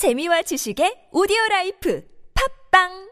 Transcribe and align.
재미와 0.00 0.40
지식의 0.48 1.12
오디오 1.12 1.36
라이프. 1.50 2.00
팝빵 2.32 3.09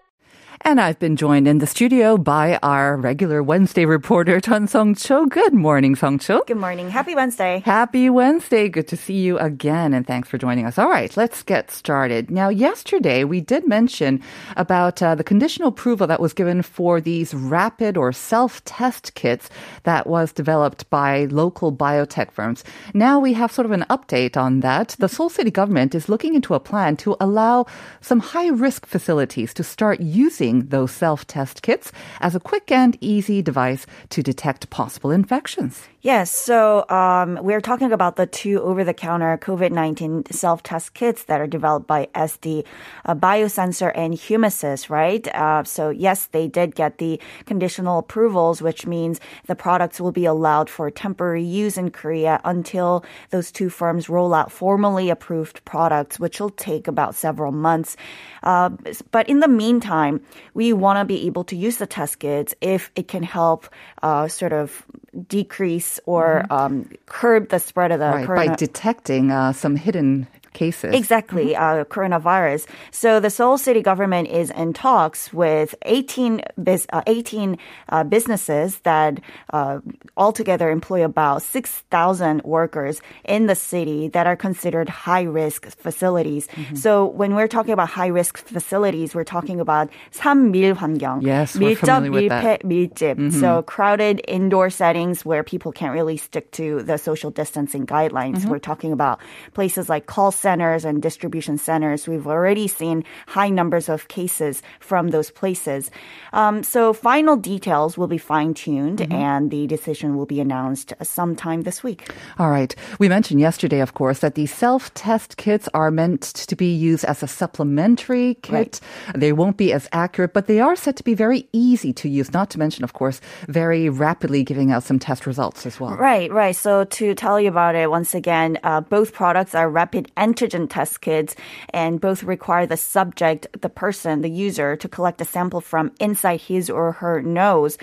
And 0.62 0.80
I've 0.80 0.98
been 0.98 1.16
joined 1.16 1.46
in 1.46 1.58
the 1.58 1.66
studio 1.66 2.18
by 2.18 2.58
our 2.62 2.96
regular 2.96 3.42
Wednesday 3.42 3.84
reporter, 3.84 4.40
Chun 4.40 4.66
Song 4.66 4.94
Cho. 4.94 5.24
Good 5.26 5.54
morning, 5.54 5.94
Song 5.94 6.18
Cho. 6.18 6.42
Good 6.46 6.56
morning. 6.56 6.90
Happy 6.90 7.14
Wednesday. 7.14 7.62
Happy 7.64 8.10
Wednesday. 8.10 8.68
Good 8.68 8.88
to 8.88 8.96
see 8.96 9.14
you 9.14 9.38
again, 9.38 9.94
and 9.94 10.06
thanks 10.06 10.28
for 10.28 10.36
joining 10.36 10.66
us. 10.66 10.76
All 10.76 10.88
right, 10.88 11.16
let's 11.16 11.42
get 11.42 11.70
started. 11.70 12.30
Now, 12.30 12.48
yesterday 12.48 13.22
we 13.24 13.40
did 13.40 13.68
mention 13.68 14.20
about 14.56 15.00
uh, 15.00 15.14
the 15.14 15.24
conditional 15.24 15.68
approval 15.68 16.06
that 16.08 16.20
was 16.20 16.32
given 16.32 16.62
for 16.62 17.00
these 17.00 17.32
rapid 17.34 17.96
or 17.96 18.12
self-test 18.12 19.14
kits 19.14 19.48
that 19.84 20.06
was 20.08 20.32
developed 20.32 20.90
by 20.90 21.26
local 21.26 21.72
biotech 21.72 22.32
firms. 22.32 22.64
Now 22.94 23.20
we 23.20 23.32
have 23.34 23.52
sort 23.52 23.66
of 23.66 23.72
an 23.72 23.86
update 23.88 24.36
on 24.36 24.60
that. 24.60 24.96
The 24.98 25.08
Seoul 25.08 25.30
City 25.30 25.52
government 25.52 25.94
is 25.94 26.08
looking 26.08 26.34
into 26.34 26.54
a 26.54 26.60
plan 26.60 26.96
to 26.98 27.16
allow 27.20 27.66
some 28.00 28.20
high-risk 28.20 28.86
facilities 28.86 29.54
to 29.54 29.62
start 29.62 30.00
using 30.00 30.47
those 30.56 30.92
self-test 30.92 31.62
kits 31.62 31.92
as 32.20 32.34
a 32.34 32.40
quick 32.40 32.70
and 32.70 32.96
easy 33.00 33.42
device 33.42 33.86
to 34.10 34.22
detect 34.22 34.70
possible 34.70 35.10
infections. 35.10 35.88
Yes, 36.00 36.30
so 36.30 36.88
um, 36.90 37.40
we're 37.42 37.60
talking 37.60 37.90
about 37.90 38.14
the 38.14 38.26
two 38.26 38.62
over-the-counter 38.62 39.36
COVID-19 39.42 40.32
self-test 40.32 40.94
kits 40.94 41.24
that 41.24 41.40
are 41.40 41.46
developed 41.48 41.88
by 41.88 42.08
SD 42.14 42.64
uh, 43.04 43.14
Biosensor 43.16 43.90
and 43.96 44.14
Humasis, 44.14 44.88
right? 44.88 45.26
Uh, 45.34 45.64
so 45.64 45.90
yes, 45.90 46.26
they 46.26 46.46
did 46.46 46.76
get 46.76 46.98
the 46.98 47.20
conditional 47.46 47.98
approvals, 47.98 48.62
which 48.62 48.86
means 48.86 49.20
the 49.46 49.56
products 49.56 50.00
will 50.00 50.12
be 50.12 50.24
allowed 50.24 50.70
for 50.70 50.88
temporary 50.88 51.42
use 51.42 51.76
in 51.76 51.90
Korea 51.90 52.40
until 52.44 53.04
those 53.30 53.50
two 53.50 53.68
firms 53.68 54.08
roll 54.08 54.32
out 54.34 54.52
formally 54.52 55.10
approved 55.10 55.64
products, 55.64 56.20
which 56.20 56.40
will 56.40 56.50
take 56.50 56.86
about 56.86 57.16
several 57.16 57.50
months. 57.50 57.96
Uh, 58.44 58.70
but 59.10 59.28
in 59.28 59.40
the 59.40 59.48
meantime, 59.48 60.20
we 60.54 60.72
want 60.72 60.98
to 60.98 61.04
be 61.04 61.26
able 61.26 61.44
to 61.44 61.56
use 61.56 61.76
the 61.76 61.86
test 61.86 62.18
kits 62.18 62.54
if 62.60 62.90
it 62.96 63.08
can 63.08 63.22
help 63.22 63.68
uh, 64.02 64.28
sort 64.28 64.52
of 64.52 64.84
decrease 65.28 65.98
or 66.06 66.44
mm-hmm. 66.44 66.52
um, 66.52 66.90
curb 67.06 67.48
the 67.48 67.58
spread 67.58 67.92
of 67.92 67.98
the 67.98 68.06
right, 68.06 68.26
corona- 68.26 68.50
by 68.50 68.56
detecting 68.56 69.30
uh, 69.30 69.52
some 69.52 69.76
hidden 69.76 70.26
cases. 70.57 70.93
Exactly, 70.93 71.53
mm-hmm. 71.53 71.81
uh, 71.81 71.83
coronavirus. 71.85 72.65
So 72.91 73.19
the 73.19 73.29
Seoul 73.29 73.57
city 73.57 73.81
government 73.81 74.29
is 74.29 74.49
in 74.51 74.73
talks 74.73 75.33
with 75.33 75.75
18, 75.83 76.41
biz, 76.61 76.87
uh, 76.93 77.01
18 77.07 77.57
uh, 77.89 78.03
businesses 78.05 78.79
that 78.79 79.19
uh, 79.51 79.79
altogether 80.15 80.69
employ 80.69 81.03
about 81.03 81.41
6,000 81.41 82.41
workers 82.43 83.01
in 83.25 83.47
the 83.47 83.55
city 83.55 84.07
that 84.09 84.27
are 84.27 84.35
considered 84.35 84.87
high 84.89 85.23
risk 85.23 85.67
facilities. 85.77 86.47
Mm-hmm. 86.47 86.75
So 86.75 87.05
when 87.07 87.35
we're 87.35 87.47
talking 87.47 87.73
about 87.73 87.89
high 87.89 88.07
risk 88.07 88.37
facilities, 88.37 89.13
we're 89.15 89.23
talking 89.23 89.59
about 89.59 89.89
삼밀 90.11 90.73
환경. 90.73 91.21
Yes, 91.21 91.57
we're 91.57 91.75
밀접, 91.75 92.11
with 92.11 92.29
that. 92.29 92.61
밀집. 92.63 93.17
Mm-hmm. 93.17 93.39
So 93.41 93.63
crowded 93.63 94.21
indoor 94.27 94.69
settings 94.69 95.25
where 95.25 95.43
people 95.43 95.71
can't 95.71 95.93
really 95.93 96.17
stick 96.17 96.51
to 96.51 96.83
the 96.83 96.97
social 96.97 97.31
distancing 97.31 97.85
guidelines. 97.85 98.37
Mm-hmm. 98.37 98.49
We're 98.49 98.59
talking 98.59 98.91
about 98.91 99.19
places 99.53 99.89
like 99.89 100.05
call 100.05 100.31
centers 100.31 100.46
and 100.48 101.02
distribution 101.02 101.58
centers. 101.58 102.08
We've 102.08 102.26
already 102.26 102.68
seen 102.68 103.04
high 103.26 103.50
numbers 103.50 103.88
of 103.88 104.08
cases 104.08 104.62
from 104.80 105.08
those 105.08 105.30
places. 105.30 105.90
Um, 106.32 106.62
so 106.62 106.92
final 106.92 107.36
details 107.36 107.96
will 107.98 108.06
be 108.06 108.18
fine 108.18 108.54
tuned 108.54 108.98
mm-hmm. 108.98 109.12
and 109.12 109.50
the 109.50 109.66
decision 109.66 110.16
will 110.16 110.26
be 110.26 110.40
announced 110.40 110.92
sometime 111.02 111.62
this 111.62 111.82
week. 111.82 112.10
All 112.38 112.50
right. 112.50 112.74
We 112.98 113.08
mentioned 113.08 113.40
yesterday, 113.40 113.80
of 113.80 113.94
course, 113.94 114.20
that 114.20 114.34
the 114.34 114.46
self 114.46 114.92
test 114.94 115.36
kits 115.36 115.68
are 115.74 115.90
meant 115.90 116.22
to 116.22 116.56
be 116.56 116.72
used 116.72 117.04
as 117.04 117.22
a 117.22 117.28
supplementary 117.28 118.34
kit. 118.42 118.52
Right. 118.52 118.80
They 119.14 119.32
won't 119.32 119.56
be 119.56 119.72
as 119.72 119.88
accurate, 119.92 120.32
but 120.32 120.46
they 120.46 120.60
are 120.60 120.76
said 120.76 120.96
to 120.96 121.04
be 121.04 121.14
very 121.14 121.48
easy 121.52 121.92
to 121.94 122.08
use, 122.08 122.32
not 122.32 122.50
to 122.50 122.58
mention, 122.58 122.84
of 122.84 122.92
course, 122.92 123.20
very 123.48 123.88
rapidly 123.88 124.42
giving 124.44 124.72
out 124.72 124.82
some 124.82 124.98
test 124.98 125.26
results 125.26 125.66
as 125.66 125.80
well. 125.80 125.96
Right, 125.96 126.30
right. 126.30 126.56
So 126.56 126.84
to 126.84 127.14
tell 127.14 127.40
you 127.40 127.48
about 127.48 127.74
it, 127.74 127.90
once 127.90 128.14
again, 128.14 128.58
uh, 128.62 128.80
both 128.80 129.12
products 129.12 129.54
are 129.54 129.68
rapid 129.68 130.10
antigen 130.28 130.68
test 130.68 131.00
kits, 131.00 131.34
and 131.70 132.00
both 132.00 132.22
require 132.22 132.66
the 132.66 132.76
subject, 132.76 133.46
the 133.60 133.68
person, 133.68 134.22
the 134.22 134.30
user, 134.30 134.76
to 134.76 134.88
collect 134.88 135.20
a 135.20 135.24
sample 135.24 135.60
from 135.60 135.92
inside 136.00 136.40
his 136.40 136.68
or 136.70 136.92
her 136.92 137.20
nose 137.22 137.78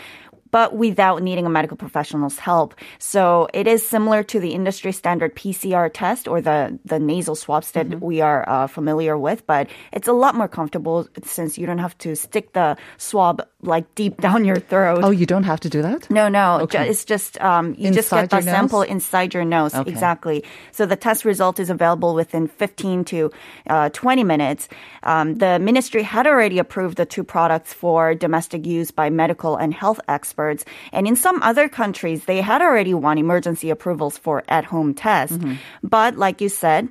but 0.56 0.74
without 0.74 1.22
needing 1.22 1.46
a 1.46 1.50
medical 1.50 1.76
professional's 1.76 2.40
help. 2.40 2.76
So 2.98 3.50
it 3.54 3.68
is 3.68 3.86
similar 3.86 4.24
to 4.24 4.40
the 4.40 4.54
industry 4.54 4.94
standard 4.94 5.36
PCR 5.36 5.92
test 5.94 6.30
or 6.30 6.40
the, 6.40 6.80
the 6.86 6.98
nasal 6.98 7.36
swabs 7.36 7.72
that 7.72 7.90
mm-hmm. 7.90 8.00
we 8.00 8.22
are 8.22 8.48
uh, 8.48 8.68
familiar 8.68 9.18
with, 9.18 9.46
but 9.48 9.68
it's 9.92 10.08
a 10.08 10.14
lot 10.14 10.34
more 10.34 10.48
comfortable 10.48 11.10
since 11.26 11.58
you 11.58 11.66
don't 11.66 11.80
have 11.80 11.98
to 11.98 12.16
stick 12.16 12.54
the 12.54 12.78
swab 12.96 13.46
like 13.64 13.84
deep 13.96 14.22
down 14.26 14.46
your 14.46 14.56
throat. 14.56 15.04
Oh, 15.04 15.12
you 15.12 15.26
don't 15.26 15.44
have 15.44 15.60
to 15.60 15.70
do 15.70 15.82
that? 15.82 16.10
No, 16.10 16.30
no. 16.30 16.62
Okay. 16.62 16.88
It's 16.88 17.04
just, 17.04 17.38
um, 17.42 17.76
you 17.78 17.88
inside 17.88 17.94
just 17.94 18.10
get 18.12 18.30
the 18.30 18.42
sample 18.42 18.82
inside 18.84 19.34
your 19.34 19.44
nose. 19.44 19.76
Okay. 19.76 19.92
Exactly. 19.92 20.46
So 20.72 20.86
the 20.86 20.96
test 20.96 21.26
result 21.26 21.60
is 21.60 21.70
available 21.70 22.16
within 22.16 22.48
15 22.48 23.04
to 23.12 23.30
uh, 23.68 23.90
20 23.90 24.24
minutes. 24.24 24.70
Um, 25.04 25.36
the 25.36 25.60
ministry 25.60 26.04
had 26.04 26.26
already 26.28 26.60
approved 26.60 26.96
the 26.96 27.06
two 27.06 27.26
products 27.26 27.74
for 27.74 28.16
domestic 28.16 28.66
use 28.66 28.92
by 28.92 29.10
medical 29.10 29.58
and 29.58 29.74
health 29.74 30.00
experts 30.08 30.45
And 30.92 31.08
in 31.08 31.16
some 31.16 31.42
other 31.42 31.70
countries, 31.70 32.26
they 32.26 32.42
had 32.42 32.62
already 32.62 32.94
won 32.94 33.18
emergency 33.18 33.70
approvals 33.70 34.18
for 34.18 34.44
at 34.48 34.66
home 34.66 34.94
tests. 34.94 35.38
Mm-hmm. 35.38 35.56
But 35.84 36.18
like 36.18 36.42
you 36.42 36.50
said, 36.50 36.90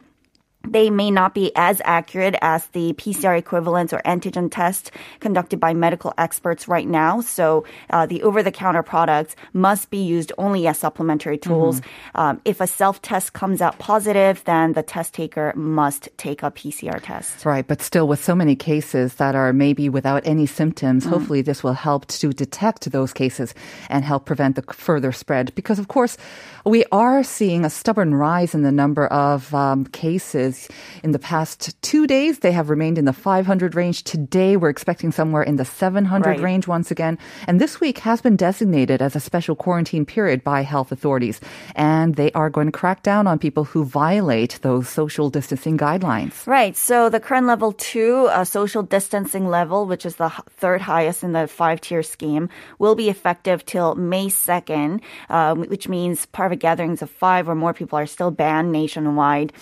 they 0.67 0.91
may 0.91 1.11
not 1.11 1.35
be 1.35 1.53
as 1.57 1.81
accurate 1.85 2.35
as 2.41 2.67
the 2.69 2.93
PCR 2.95 3.39
equivalents 3.39 3.93
or 3.93 4.01
antigen 4.05 4.51
test 4.51 4.91
conducted 5.21 5.61
by 5.61 5.75
medical 5.75 6.13
experts 6.19 6.69
right 6.69 6.89
now. 6.89 7.21
So 7.21 7.65
uh, 7.91 8.07
the 8.07 8.23
over-the-counter 8.23 8.83
products 8.83 9.37
must 9.53 9.91
be 9.91 10.03
used 10.03 10.33
only 10.39 10.67
as 10.67 10.79
supplementary 10.79 11.39
tools. 11.39 11.81
Mm-hmm. 11.81 12.21
Um, 12.21 12.41
if 12.45 12.61
a 12.61 12.67
self-test 12.67 13.33
comes 13.33 13.61
out 13.61 13.79
positive, 13.79 14.43
then 14.45 14.73
the 14.73 14.83
test 14.83 15.15
taker 15.15 15.53
must 15.57 16.09
take 16.17 16.43
a 16.43 16.51
PCR 16.51 17.03
test. 17.03 17.45
Right, 17.45 17.67
but 17.67 17.83
still, 17.83 18.09
with 18.09 18.23
so 18.23 18.35
many 18.35 18.57
cases 18.57 19.15
that 19.15 19.35
are 19.35 19.53
maybe 19.53 19.89
without 19.89 20.23
any 20.27 20.47
symptoms, 20.47 21.05
mm. 21.05 21.11
hopefully 21.11 21.43
this 21.43 21.63
will 21.63 21.75
help 21.75 22.07
to 22.07 22.33
detect 22.33 22.91
those 22.91 23.13
cases 23.13 23.55
and 23.89 24.05
help 24.05 24.25
prevent 24.25 24.57
the 24.57 24.63
further 24.73 25.13
spread. 25.13 25.55
Because 25.55 25.79
of 25.79 25.89
course, 25.89 26.17
we 26.65 26.85
are 26.91 27.23
seeing 27.23 27.65
a 27.65 27.71
stubborn 27.71 28.15
rise 28.15 28.55
in 28.55 28.63
the 28.63 28.73
number 28.73 29.07
of 29.09 29.55
um, 29.55 29.85
cases 29.85 30.69
in 31.03 31.13
the 31.13 31.19
past 31.19 31.81
two 31.83 32.07
days, 32.07 32.39
they 32.39 32.53
have 32.53 32.71
remained 32.71 32.97
in 32.97 33.05
the 33.05 33.13
500 33.13 33.75
range. 33.75 34.03
Today, 34.05 34.57
we're 34.57 34.71
expecting 34.71 35.13
somewhere 35.13 35.43
in 35.43 35.57
the 35.57 35.65
700 35.65 36.27
right. 36.27 36.41
range 36.41 36.67
once 36.67 36.91
again. 36.91 37.19
And 37.47 37.61
this 37.61 37.81
week 37.81 37.99
has 37.99 38.23
been 38.23 38.37
designated 38.37 39.03
as 39.03 39.15
a 39.15 39.21
special 39.21 39.55
quarantine 39.55 40.07
period 40.07 40.43
by 40.43 40.63
health 40.63 40.91
authorities. 40.91 41.39
And 41.75 42.15
they 42.15 42.33
are 42.33 42.49
going 42.49 42.69
to 42.69 42.73
crack 42.73 43.03
down 43.03 43.27
on 43.27 43.39
people 43.39 43.65
who 43.65 43.85
violate 43.85 44.59
those 44.63 44.89
social 44.89 45.29
distancing 45.29 45.77
guidelines. 45.77 46.47
Right. 46.47 46.77
So 46.77 47.11
the 47.11 47.21
current 47.21 47.47
level 47.47 47.73
two 47.73 48.29
uh, 48.31 48.45
social 48.45 48.83
distancing 48.83 49.49
level, 49.49 49.85
which 49.85 50.07
is 50.07 50.17
the 50.17 50.31
third 50.49 50.81
highest 50.81 51.23
in 51.23 51.33
the 51.33 51.47
five 51.47 51.83
tier 51.83 52.03
scheme, 52.03 52.49
will 52.79 52.95
be 52.95 53.11
effective 53.11 53.67
till 53.67 53.95
May 53.97 54.29
2nd, 54.29 55.03
uh, 55.29 55.55
which 55.55 55.89
means 55.89 56.25
private 56.55 56.61
gatherings 56.61 57.03
of 57.03 57.11
five 57.11 57.49
or 57.49 57.55
more 57.55 57.75
people 57.75 57.99
are 57.99 58.07
still 58.07 58.31
banned 58.31 58.71
nationwide. 58.71 59.53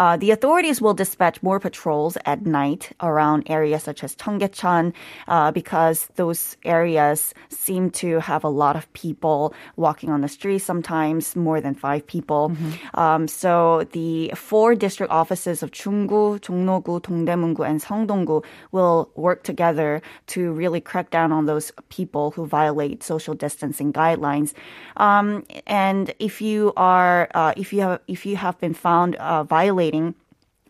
Uh, 0.00 0.16
the 0.16 0.30
authorities 0.30 0.80
will 0.80 0.94
dispatch 0.94 1.42
more 1.42 1.60
patrols 1.60 2.16
at 2.24 2.46
night 2.46 2.88
around 3.02 3.44
areas 3.52 3.82
such 3.82 4.00
as 4.02 4.16
Cheonggyecheon 4.16 4.94
uh, 5.28 5.52
because 5.52 6.08
those 6.16 6.56
areas 6.64 7.34
seem 7.50 7.90
to 7.90 8.18
have 8.20 8.42
a 8.42 8.48
lot 8.48 8.76
of 8.80 8.90
people 8.94 9.52
walking 9.76 10.08
on 10.08 10.22
the 10.22 10.28
streets, 10.28 10.64
sometimes 10.64 11.36
more 11.36 11.60
than 11.60 11.74
five 11.74 12.06
people. 12.06 12.48
Mm-hmm. 12.48 12.98
Um, 12.98 13.28
so 13.28 13.84
the 13.92 14.32
four 14.34 14.74
district 14.74 15.12
offices 15.12 15.62
of 15.62 15.68
Jung-gu, 15.68 16.38
Jongno-gu, 16.38 17.00
Dongdaemun-gu, 17.00 17.62
and 17.62 17.78
Seongdong-gu 17.84 18.40
will 18.72 19.10
work 19.16 19.44
together 19.44 20.00
to 20.28 20.40
really 20.52 20.80
crack 20.80 21.10
down 21.10 21.30
on 21.30 21.44
those 21.44 21.72
people 21.90 22.30
who 22.30 22.46
violate 22.46 23.02
social 23.02 23.34
distancing 23.34 23.92
guidelines. 23.92 24.54
Um, 24.96 25.44
and 25.66 26.14
if 26.18 26.40
you 26.40 26.72
are, 26.78 27.28
uh, 27.34 27.52
if 27.54 27.74
you 27.74 27.82
have, 27.82 28.00
if 28.08 28.24
you 28.24 28.36
have 28.36 28.56
been 28.64 28.72
found 28.72 29.16
uh, 29.16 29.44
violating 29.90 30.14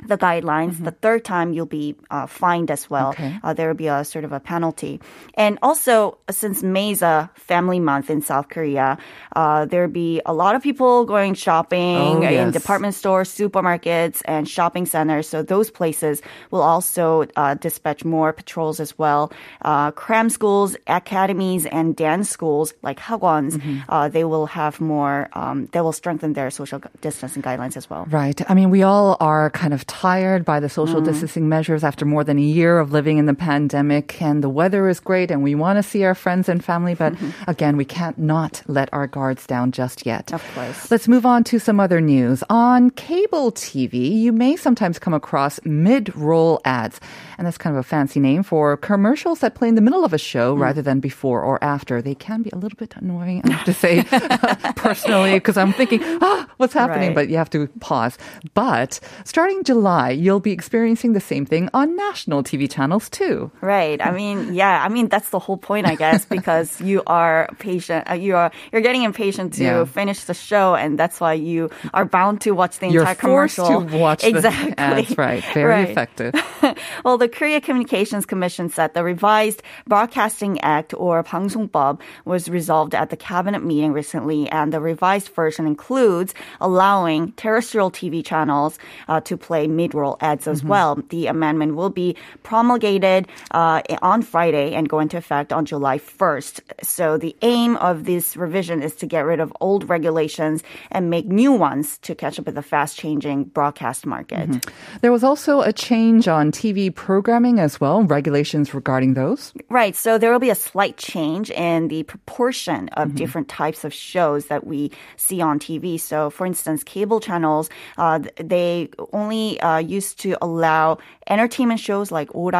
the 0.06 0.18
guidelines. 0.18 0.72
Mm-hmm. 0.72 0.84
The 0.84 0.90
third 0.92 1.24
time, 1.24 1.52
you'll 1.52 1.66
be 1.66 1.96
uh, 2.10 2.26
fined 2.26 2.70
as 2.70 2.88
well. 2.88 3.10
Okay. 3.10 3.38
Uh, 3.42 3.52
there 3.52 3.68
will 3.68 3.74
be 3.74 3.88
a 3.88 4.04
sort 4.04 4.24
of 4.24 4.32
a 4.32 4.40
penalty. 4.40 5.00
And 5.34 5.58
also, 5.62 6.18
since 6.30 6.62
May 6.62 6.92
is 6.92 7.02
a 7.02 7.30
family 7.34 7.80
month 7.80 8.10
in 8.10 8.22
South 8.22 8.48
Korea, 8.48 8.98
uh, 9.36 9.66
there'll 9.66 9.90
be 9.90 10.20
a 10.24 10.32
lot 10.32 10.54
of 10.54 10.62
people 10.62 11.04
going 11.04 11.34
shopping 11.34 11.96
oh, 11.96 12.22
yes. 12.22 12.46
in 12.46 12.50
department 12.52 12.94
stores, 12.94 13.28
supermarkets, 13.30 14.22
and 14.24 14.48
shopping 14.48 14.86
centers. 14.86 15.28
So 15.28 15.42
those 15.42 15.70
places 15.70 16.22
will 16.50 16.62
also 16.62 17.26
uh, 17.36 17.54
dispatch 17.54 18.04
more 18.04 18.32
patrols 18.32 18.80
as 18.80 18.98
well. 18.98 19.32
Uh, 19.62 19.90
cram 19.90 20.30
schools, 20.30 20.76
academies, 20.86 21.66
and 21.66 21.94
dance 21.96 22.30
schools 22.30 22.74
like 22.82 22.98
hagwons, 22.98 23.56
mm-hmm. 23.56 23.78
Uh, 23.88 24.08
they 24.08 24.24
will 24.24 24.46
have 24.46 24.80
more. 24.80 25.28
Um, 25.32 25.66
they 25.72 25.80
will 25.80 25.92
strengthen 25.92 26.32
their 26.32 26.50
social 26.50 26.80
distancing 27.00 27.42
guidelines 27.42 27.76
as 27.76 27.88
well. 27.90 28.06
Right. 28.10 28.40
I 28.48 28.54
mean, 28.54 28.70
we 28.70 28.82
all 28.82 29.16
are 29.20 29.50
kind 29.50 29.74
of 29.74 29.86
tired 29.90 30.44
by 30.44 30.60
the 30.60 30.68
social 30.68 31.02
mm-hmm. 31.02 31.06
distancing 31.06 31.48
measures 31.48 31.82
after 31.82 32.04
more 32.04 32.22
than 32.22 32.38
a 32.38 32.42
year 32.42 32.78
of 32.78 32.92
living 32.92 33.18
in 33.18 33.26
the 33.26 33.34
pandemic. 33.34 34.22
And 34.22 34.42
the 34.42 34.48
weather 34.48 34.88
is 34.88 35.00
great 35.00 35.32
and 35.32 35.42
we 35.42 35.56
want 35.56 35.78
to 35.78 35.82
see 35.82 36.04
our 36.04 36.14
friends 36.14 36.48
and 36.48 36.64
family. 36.64 36.94
But 36.94 37.14
mm-hmm. 37.14 37.50
again, 37.50 37.76
we 37.76 37.84
can't 37.84 38.16
not 38.16 38.62
let 38.68 38.88
our 38.92 39.08
guards 39.08 39.48
down 39.48 39.72
just 39.72 40.06
yet. 40.06 40.32
Of 40.32 40.44
course. 40.54 40.90
Let's 40.92 41.08
move 41.08 41.26
on 41.26 41.42
to 41.50 41.58
some 41.58 41.80
other 41.80 42.00
news. 42.00 42.44
On 42.48 42.90
cable 42.90 43.50
TV, 43.50 44.12
you 44.14 44.32
may 44.32 44.54
sometimes 44.54 45.00
come 45.00 45.12
across 45.12 45.58
mid-roll 45.64 46.60
ads. 46.64 47.00
And 47.36 47.46
that's 47.46 47.58
kind 47.58 47.74
of 47.74 47.80
a 47.80 47.88
fancy 47.88 48.20
name 48.20 48.44
for 48.44 48.76
commercials 48.76 49.40
that 49.40 49.56
play 49.56 49.66
in 49.66 49.74
the 49.74 49.80
middle 49.80 50.04
of 50.04 50.12
a 50.12 50.18
show 50.18 50.54
mm. 50.54 50.60
rather 50.60 50.82
than 50.82 51.00
before 51.00 51.42
or 51.42 51.62
after. 51.64 52.00
They 52.00 52.14
can 52.14 52.42
be 52.42 52.50
a 52.52 52.58
little 52.58 52.76
bit 52.76 52.94
annoying, 52.96 53.42
I 53.44 53.52
have 53.52 53.66
to 53.66 53.74
say, 53.74 54.04
personally, 54.76 55.34
because 55.34 55.56
I'm 55.56 55.72
thinking, 55.72 56.00
ah, 56.22 56.46
what's 56.58 56.74
happening? 56.74 57.08
Right. 57.08 57.14
But 57.16 57.28
you 57.28 57.38
have 57.38 57.50
to 57.50 57.66
pause. 57.80 58.18
But 58.54 59.00
starting 59.24 59.64
July, 59.64 59.79
you'll 59.79 60.39
be 60.39 60.51
experiencing 60.51 61.13
the 61.13 61.19
same 61.19 61.45
thing 61.45 61.69
on 61.73 61.95
national 61.95 62.43
TV 62.43 62.69
channels 62.69 63.09
too. 63.09 63.51
Right. 63.61 63.99
I 64.03 64.11
mean, 64.11 64.53
yeah. 64.53 64.83
I 64.83 64.89
mean, 64.89 65.07
that's 65.07 65.29
the 65.29 65.39
whole 65.39 65.57
point, 65.57 65.87
I 65.87 65.95
guess, 65.95 66.25
because 66.25 66.81
you 66.81 67.03
are 67.07 67.47
patient. 67.59 68.09
Uh, 68.09 68.13
you 68.15 68.35
are 68.35 68.51
you're 68.71 68.81
getting 68.81 69.03
impatient 69.03 69.53
to 69.53 69.63
Yeah. 69.63 69.85
finish 69.85 70.23
the 70.25 70.33
show, 70.33 70.75
and 70.75 70.97
that's 70.99 71.19
why 71.19 71.33
you 71.33 71.69
are 71.93 72.05
bound 72.05 72.41
to 72.41 72.51
watch 72.51 72.79
the 72.79 72.87
You're 72.89 73.01
entire 73.03 73.15
forced 73.15 73.55
commercial. 73.55 73.85
to 73.89 73.97
watch 73.97 74.23
exactly. 74.23 74.71
the 74.71 74.79
ads, 74.79 75.17
right? 75.17 75.43
Very 75.53 75.69
Right. 75.69 75.89
effective. 75.89 76.33
well, 77.03 77.17
the 77.17 77.29
Korea 77.29 77.61
Communications 77.61 78.25
Commission 78.25 78.69
said 78.69 78.93
the 78.93 79.03
revised 79.03 79.61
Broadcasting 79.87 80.59
Act 80.61 80.93
or 80.97 81.23
방송법 81.23 81.99
was 82.25 82.49
resolved 82.49 82.93
at 82.95 83.09
the 83.09 83.17
cabinet 83.17 83.63
meeting 83.63 83.93
recently, 83.93 84.49
and 84.49 84.73
the 84.73 84.79
revised 84.81 85.29
version 85.29 85.65
includes 85.65 86.33
allowing 86.59 87.31
terrestrial 87.37 87.89
TV 87.91 88.23
channels 88.23 88.77
uh, 89.07 89.21
to 89.21 89.37
play 89.37 89.67
mid-roll 89.70 90.16
ads 90.20 90.46
as 90.46 90.62
well. 90.64 90.96
The 91.08 91.26
amendment 91.26 91.76
will 91.76 91.90
be 91.90 92.16
promulgated 92.42 93.28
uh, 93.52 93.82
on 94.02 94.22
Friday 94.22 94.74
and 94.74 94.88
go 94.88 95.00
into 95.00 95.16
effect 95.16 95.52
on 95.52 95.64
July 95.64 95.98
1st. 95.98 96.60
So 96.82 97.16
the 97.16 97.34
aim 97.42 97.76
of 97.76 98.04
this 98.04 98.36
revision 98.36 98.82
is 98.82 98.94
to 98.96 99.06
get 99.06 99.24
rid 99.24 99.40
of 99.40 99.52
old 99.60 99.88
regulations 99.88 100.62
and 100.90 101.10
make 101.10 101.26
new 101.26 101.52
ones 101.52 101.98
to 101.98 102.14
catch 102.14 102.38
up 102.38 102.46
with 102.46 102.54
the 102.54 102.62
fast-changing 102.62 103.44
broadcast 103.44 104.06
market. 104.06 104.66
There 105.00 105.12
was 105.12 105.24
also 105.24 105.60
a 105.62 105.72
change 105.72 106.28
on 106.28 106.52
TV 106.52 106.94
programming 106.94 107.58
as 107.58 107.80
well, 107.80 108.02
regulations 108.02 108.74
regarding 108.74 109.14
those. 109.14 109.52
Right. 109.68 109.94
So 109.94 110.18
there 110.18 110.32
will 110.32 110.38
be 110.38 110.50
a 110.50 110.54
slight 110.54 110.96
change 110.96 111.50
in 111.50 111.88
the 111.88 112.02
proportion 112.04 112.88
of 112.90 113.14
different 113.14 113.48
types 113.48 113.84
of 113.84 113.92
shows 113.92 114.46
that 114.46 114.66
we 114.66 114.90
see 115.16 115.40
on 115.40 115.58
TV. 115.58 115.98
So, 115.98 116.30
for 116.30 116.46
instance, 116.46 116.82
cable 116.82 117.20
channels, 117.20 117.70
uh, 117.98 118.20
they 118.36 118.88
only 119.12 119.59
uh, 119.62 119.78
used 119.78 120.18
to 120.20 120.36
allow 120.42 120.98
entertainment 121.28 121.80
shows 121.80 122.10
like 122.10 122.30
오 122.34 122.50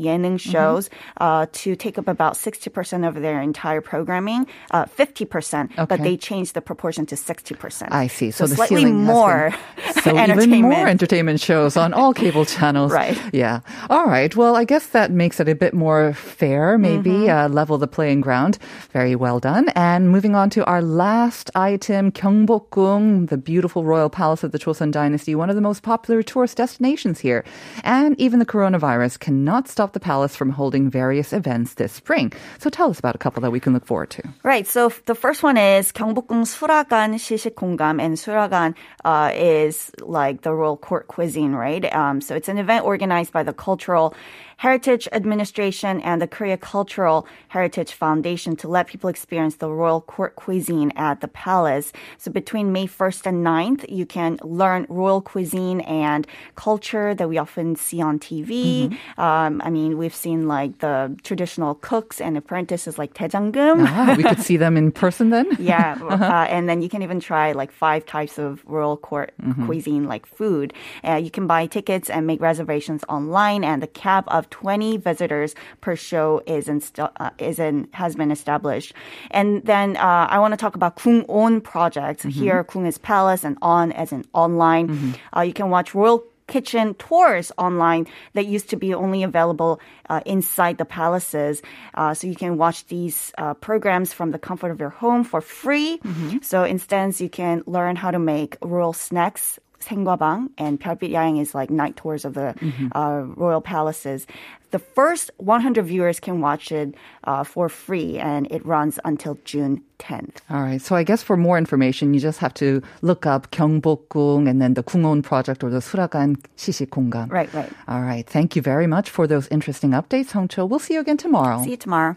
Yening 0.00 0.36
mm-hmm. 0.36 0.50
shows 0.50 0.88
mm-hmm. 0.88 1.22
uh, 1.22 1.46
to 1.52 1.76
take 1.76 1.98
up 1.98 2.08
about 2.08 2.34
60% 2.34 3.06
of 3.06 3.20
their 3.20 3.40
entire 3.40 3.80
programming, 3.80 4.46
uh, 4.70 4.86
50%, 4.86 5.72
okay. 5.72 5.84
but 5.84 6.02
they 6.02 6.16
changed 6.16 6.54
the 6.54 6.62
proportion 6.62 7.06
to 7.06 7.14
60%. 7.14 7.88
I 7.90 8.06
see. 8.06 8.30
So, 8.30 8.46
so 8.46 8.54
slightly 8.54 8.86
more 8.86 9.54
so 10.02 10.18
even 10.18 10.62
more 10.62 10.88
entertainment 10.88 11.40
shows 11.40 11.76
on 11.76 11.92
all 11.92 12.14
cable 12.14 12.44
channels. 12.44 12.92
right. 12.92 13.18
Yeah. 13.32 13.60
All 13.88 14.06
right. 14.06 14.34
Well, 14.34 14.56
I 14.56 14.64
guess 14.64 14.88
that 14.88 15.10
makes 15.10 15.40
it 15.40 15.48
a 15.48 15.54
bit 15.54 15.74
more 15.74 16.14
fair, 16.14 16.78
maybe 16.78 17.10
mm-hmm. 17.10 17.30
uh, 17.30 17.48
level 17.48 17.78
the 17.78 17.88
playing 17.88 18.20
ground. 18.20 18.58
Very 18.92 19.14
well 19.14 19.40
done. 19.40 19.68
And 19.70 20.10
moving 20.10 20.34
on 20.34 20.50
to 20.50 20.64
our 20.64 20.82
last 20.82 21.50
item, 21.54 22.12
Gyeongbokgung, 22.12 23.28
the 23.28 23.36
beautiful 23.36 23.84
royal 23.84 24.10
palace 24.10 24.42
of 24.42 24.52
the 24.52 24.58
Joseon 24.58 24.90
dynasty, 24.90 25.34
one 25.34 25.50
of 25.50 25.56
the 25.56 25.62
most 25.62 25.82
popular 25.82 26.22
tourist 26.22 26.56
destinations 26.56 27.20
here. 27.20 27.44
And 27.84 28.18
even 28.18 28.38
the 28.38 28.46
coronavirus 28.46 29.18
cannot 29.18 29.68
stop 29.68 29.89
the 29.93 29.99
palace 29.99 30.35
from 30.35 30.49
holding 30.49 30.89
various 30.89 31.33
events 31.33 31.75
this 31.75 31.91
spring. 31.91 32.31
So 32.59 32.69
tell 32.69 32.89
us 32.89 32.99
about 32.99 33.15
a 33.15 33.17
couple 33.17 33.41
that 33.41 33.51
we 33.51 33.59
can 33.59 33.73
look 33.73 33.85
forward 33.85 34.09
to. 34.11 34.23
Right. 34.43 34.67
So 34.67 34.87
f- 34.87 35.03
the 35.05 35.15
first 35.15 35.43
one 35.43 35.57
is 35.57 35.91
경복궁 35.91 36.45
수라간 36.45 37.17
시식공감, 37.17 38.01
and 38.01 38.17
수라간 38.17 38.75
uh, 39.03 39.31
is 39.33 39.91
like 40.01 40.41
the 40.41 40.53
royal 40.53 40.77
court 40.77 41.07
cuisine, 41.07 41.53
right? 41.53 41.85
Um, 41.93 42.21
so 42.21 42.35
it's 42.35 42.49
an 42.49 42.57
event 42.57 42.85
organized 42.85 43.31
by 43.31 43.43
the 43.43 43.53
Cultural 43.53 44.13
Heritage 44.60 45.08
Administration 45.12 46.02
and 46.02 46.20
the 46.20 46.26
Korea 46.26 46.58
Cultural 46.58 47.26
Heritage 47.48 47.94
Foundation 47.94 48.56
to 48.56 48.68
let 48.68 48.88
people 48.88 49.08
experience 49.08 49.56
the 49.56 49.70
royal 49.70 50.02
court 50.02 50.36
cuisine 50.36 50.92
at 50.96 51.22
the 51.22 51.28
palace. 51.28 51.94
So 52.18 52.30
between 52.30 52.70
May 52.70 52.86
1st 52.86 53.24
and 53.24 53.38
9th, 53.42 53.88
you 53.88 54.04
can 54.04 54.38
learn 54.42 54.84
royal 54.90 55.22
cuisine 55.22 55.80
and 55.80 56.26
culture 56.56 57.14
that 57.14 57.26
we 57.26 57.38
often 57.38 57.74
see 57.74 58.02
on 58.02 58.18
TV. 58.18 58.90
Mm-hmm. 58.90 59.20
Um, 59.20 59.62
I 59.64 59.70
mean, 59.70 59.96
we've 59.96 60.14
seen 60.14 60.46
like 60.46 60.80
the 60.80 61.16
traditional 61.22 61.76
cooks 61.76 62.20
and 62.20 62.36
apprentices 62.36 62.98
like 62.98 63.14
Dae 63.14 63.28
Jang 63.28 63.52
Geum. 63.52 63.86
Ah, 63.88 64.14
we 64.14 64.22
could 64.22 64.42
see 64.42 64.58
them 64.58 64.76
in 64.76 64.92
person 64.92 65.30
then? 65.30 65.46
yeah. 65.58 65.96
Uh-huh. 66.10 66.24
Uh, 66.24 66.46
and 66.50 66.68
then 66.68 66.82
you 66.82 66.88
can 66.88 67.02
even 67.02 67.20
try 67.20 67.52
like 67.52 67.70
five 67.70 68.04
types 68.04 68.36
of 68.36 68.64
royal 68.66 68.96
court 68.96 69.32
mm-hmm. 69.40 69.64
cuisine 69.64 70.06
like 70.06 70.26
food. 70.26 70.74
Uh, 71.06 71.14
you 71.14 71.30
can 71.30 71.46
buy 71.46 71.66
tickets 71.66 72.10
and 72.10 72.26
make 72.26 72.40
reservations 72.40 73.04
online 73.08 73.62
and 73.62 73.80
the 73.80 73.86
cap 73.86 74.24
of 74.26 74.49
20 74.50 74.96
visitors 74.98 75.54
per 75.80 75.96
show 75.96 76.42
is 76.46 76.66
insta- 76.66 77.12
uh, 77.18 77.30
is 77.38 77.58
in 77.58 77.88
has 77.92 78.14
been 78.16 78.30
established. 78.30 78.92
And 79.30 79.62
then 79.64 79.96
uh, 79.96 80.26
I 80.30 80.38
want 80.38 80.52
to 80.52 80.56
talk 80.58 80.74
about 80.74 80.96
Kung 80.96 81.24
On 81.28 81.60
project. 81.60 82.22
Here, 82.22 82.64
Kung 82.64 82.86
is 82.86 82.98
palace, 82.98 83.44
and 83.44 83.56
On 83.62 83.92
as 83.92 84.12
in 84.12 84.24
online. 84.32 85.14
Uh, 85.36 85.40
you 85.42 85.52
can 85.52 85.70
watch 85.70 85.94
royal 85.94 86.24
kitchen 86.50 86.94
tours 86.94 87.52
online 87.58 88.06
that 88.34 88.44
used 88.44 88.70
to 88.70 88.76
be 88.76 88.92
only 88.92 89.22
available 89.22 89.78
uh, 90.08 90.20
inside 90.26 90.78
the 90.78 90.84
palaces. 90.84 91.62
Uh, 91.94 92.12
so 92.12 92.26
you 92.26 92.34
can 92.34 92.56
watch 92.58 92.86
these 92.86 93.30
uh, 93.38 93.54
programs 93.54 94.12
from 94.12 94.32
the 94.32 94.38
comfort 94.38 94.72
of 94.72 94.80
your 94.80 94.90
home 94.90 95.22
for 95.22 95.40
free. 95.40 96.00
So 96.42 96.64
instance, 96.66 97.20
you 97.20 97.28
can 97.30 97.62
learn 97.66 97.94
how 97.94 98.10
to 98.10 98.18
make 98.18 98.56
royal 98.62 98.92
snacks. 98.92 99.60
Saenggwabang, 99.80 100.50
and 100.58 100.80
Pyarbit 100.80 101.40
is 101.40 101.54
like 101.54 101.70
night 101.70 101.96
tours 101.96 102.24
of 102.24 102.34
the 102.34 102.54
mm-hmm. 102.60 102.88
uh, 102.92 103.20
royal 103.34 103.60
palaces. 103.60 104.26
The 104.70 104.78
first 104.78 105.30
100 105.38 105.82
viewers 105.82 106.20
can 106.20 106.40
watch 106.40 106.70
it 106.70 106.94
uh, 107.24 107.42
for 107.44 107.68
free, 107.68 108.18
and 108.18 108.46
it 108.52 108.64
runs 108.64 109.00
until 109.04 109.38
June 109.44 109.82
10th. 109.98 110.36
All 110.48 110.60
right. 110.62 110.80
So 110.80 110.94
I 110.94 111.02
guess 111.02 111.22
for 111.22 111.36
more 111.36 111.58
information, 111.58 112.14
you 112.14 112.20
just 112.20 112.38
have 112.38 112.54
to 112.54 112.82
look 113.02 113.26
up 113.26 113.50
Gyeongbokgung 113.50 114.48
and 114.48 114.62
then 114.62 114.74
the 114.74 114.82
Kungon 114.82 115.22
project 115.22 115.64
or 115.64 115.70
the 115.70 115.78
Suragan 115.80 116.36
Shishikungang. 116.56 117.30
Right, 117.30 117.52
right. 117.52 117.72
All 117.88 118.02
right. 118.02 118.26
Thank 118.26 118.54
you 118.54 118.62
very 118.62 118.86
much 118.86 119.10
for 119.10 119.26
those 119.26 119.48
interesting 119.48 119.90
updates, 119.90 120.30
Hongcho. 120.30 120.68
We'll 120.68 120.78
see 120.78 120.94
you 120.94 121.00
again 121.00 121.16
tomorrow. 121.16 121.62
See 121.64 121.70
you 121.70 121.76
tomorrow. 121.76 122.16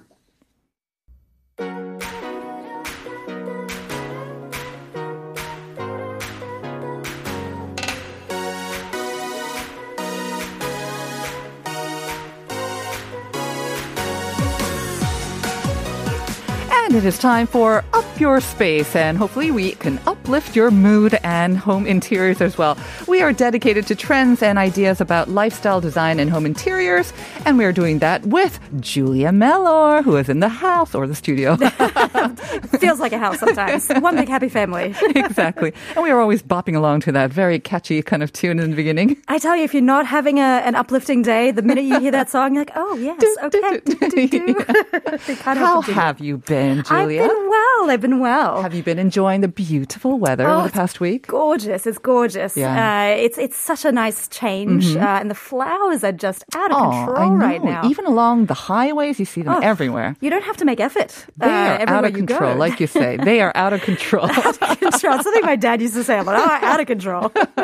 And 16.94 17.04
it 17.04 17.08
is 17.08 17.18
time 17.18 17.48
for 17.48 17.84
Up 17.94 18.20
Your 18.20 18.40
Space, 18.40 18.96
and 18.96 19.18
hopefully 19.18 19.50
we 19.50 19.72
can 19.72 20.00
uplift 20.06 20.56
your 20.56 20.70
mood 20.70 21.18
and 21.24 21.58
home 21.58 21.88
interiors 21.88 22.40
as 22.40 22.56
well. 22.56 22.78
We 23.08 23.24
are 23.24 23.34
dedicated 23.34 23.88
to 23.88 23.96
trends 23.96 24.44
and 24.44 24.60
ideas 24.60 25.02
about 25.02 25.28
lifestyle 25.28 25.82
design 25.82 26.20
and 26.20 26.30
home 26.30 26.46
interiors, 26.46 27.12
and 27.48 27.58
we 27.58 27.66
are 27.66 27.72
doing 27.72 27.98
that 27.98 28.24
with 28.28 28.60
Julia 28.80 29.32
Mellor, 29.32 30.04
who 30.04 30.16
is 30.18 30.30
in 30.30 30.40
the 30.40 30.50
house 30.50 30.94
or 30.94 31.08
the 31.08 31.16
studio. 31.16 31.56
Feels 32.78 33.00
like 33.00 33.12
a 33.12 33.18
house 33.18 33.40
sometimes. 33.40 33.90
One 33.90 34.16
big 34.16 34.30
happy 34.30 34.50
family. 34.50 34.94
exactly. 35.16 35.74
And 35.96 36.04
we 36.04 36.12
are 36.12 36.22
always 36.22 36.44
bopping 36.44 36.76
along 36.76 37.00
to 37.02 37.12
that 37.14 37.34
very 37.34 37.58
catchy 37.58 38.04
kind 38.04 38.22
of 38.22 38.32
tune 38.32 38.60
in 38.60 38.70
the 38.70 38.76
beginning. 38.76 39.18
I 39.28 39.40
tell 39.40 39.56
you, 39.56 39.64
if 39.64 39.74
you're 39.74 39.82
not 39.82 40.06
having 40.06 40.38
a, 40.38 40.62
an 40.64 40.76
uplifting 40.76 41.24
day, 41.24 41.50
the 41.50 41.64
minute 41.64 41.86
you 41.86 42.00
hear 42.00 42.12
that 42.12 42.30
song, 42.30 42.54
you're 42.54 42.66
like, 42.66 42.74
oh, 42.76 42.96
yes, 42.98 43.20
okay. 43.42 45.34
How 45.44 45.56
help 45.56 45.86
but 45.88 45.88
do 45.88 45.94
have 45.94 46.20
you 46.20 46.38
been, 46.38 46.83
that. 46.90 46.96
I've 46.96 47.08
been. 47.08 47.63
I've 47.90 48.02
been 48.02 48.20
well. 48.20 48.62
Have 48.62 48.74
you 48.74 48.82
been 48.84 48.98
enjoying 49.00 49.42
the 49.42 49.48
beautiful 49.48 50.18
weather 50.18 50.48
Oh, 50.48 50.60
over 50.60 50.68
the 50.68 50.74
past 50.74 51.00
week? 51.00 51.28
Gorgeous. 51.28 51.86
It's 51.86 51.98
gorgeous. 51.98 52.56
Yeah. 52.56 52.70
Mm-hmm. 52.76 53.22
Uh, 53.22 53.26
it's 53.26 53.38
it's 53.38 53.58
such 53.58 53.84
a 53.86 53.92
nice 53.92 54.28
change. 54.30 54.96
Uh, 54.96 55.00
and 55.22 55.30
the 55.30 55.36
flowers 55.36 56.04
are 56.04 56.12
just 56.12 56.44
out 56.56 56.72
of 56.72 56.78
Oh, 56.78 56.90
control 56.92 57.36
right 57.38 57.64
now. 57.64 57.82
Even 57.90 58.06
along 58.06 58.46
the 58.46 58.54
highways, 58.54 59.20
you 59.20 59.26
see 59.26 59.42
them 59.42 59.56
Oh, 59.56 59.60
everywhere. 59.60 60.16
You 60.22 60.30
don't 60.30 60.44
have 60.46 60.58
to 60.58 60.66
make 60.66 60.80
effort. 60.80 61.26
They 61.38 61.46
uh, 61.48 61.84
are 61.84 61.90
out 61.90 62.06
of 62.06 62.14
control, 62.14 62.54
go. 62.54 62.60
like 62.60 62.80
you 62.80 62.88
say. 62.88 63.18
They 63.18 63.42
are 63.42 63.52
out 63.56 63.74
of 63.74 63.82
control. 63.92 64.26
out 64.32 64.46
of 64.62 64.80
control. 64.80 65.20
Something 65.22 65.44
my 65.44 65.56
dad 65.58 65.82
used 65.82 65.94
to 65.96 66.04
say 66.04 66.18
a 66.20 66.24
lot. 66.24 66.36
Oh, 66.38 66.66
out 66.68 66.80
of 66.80 66.88
control. 66.88 67.32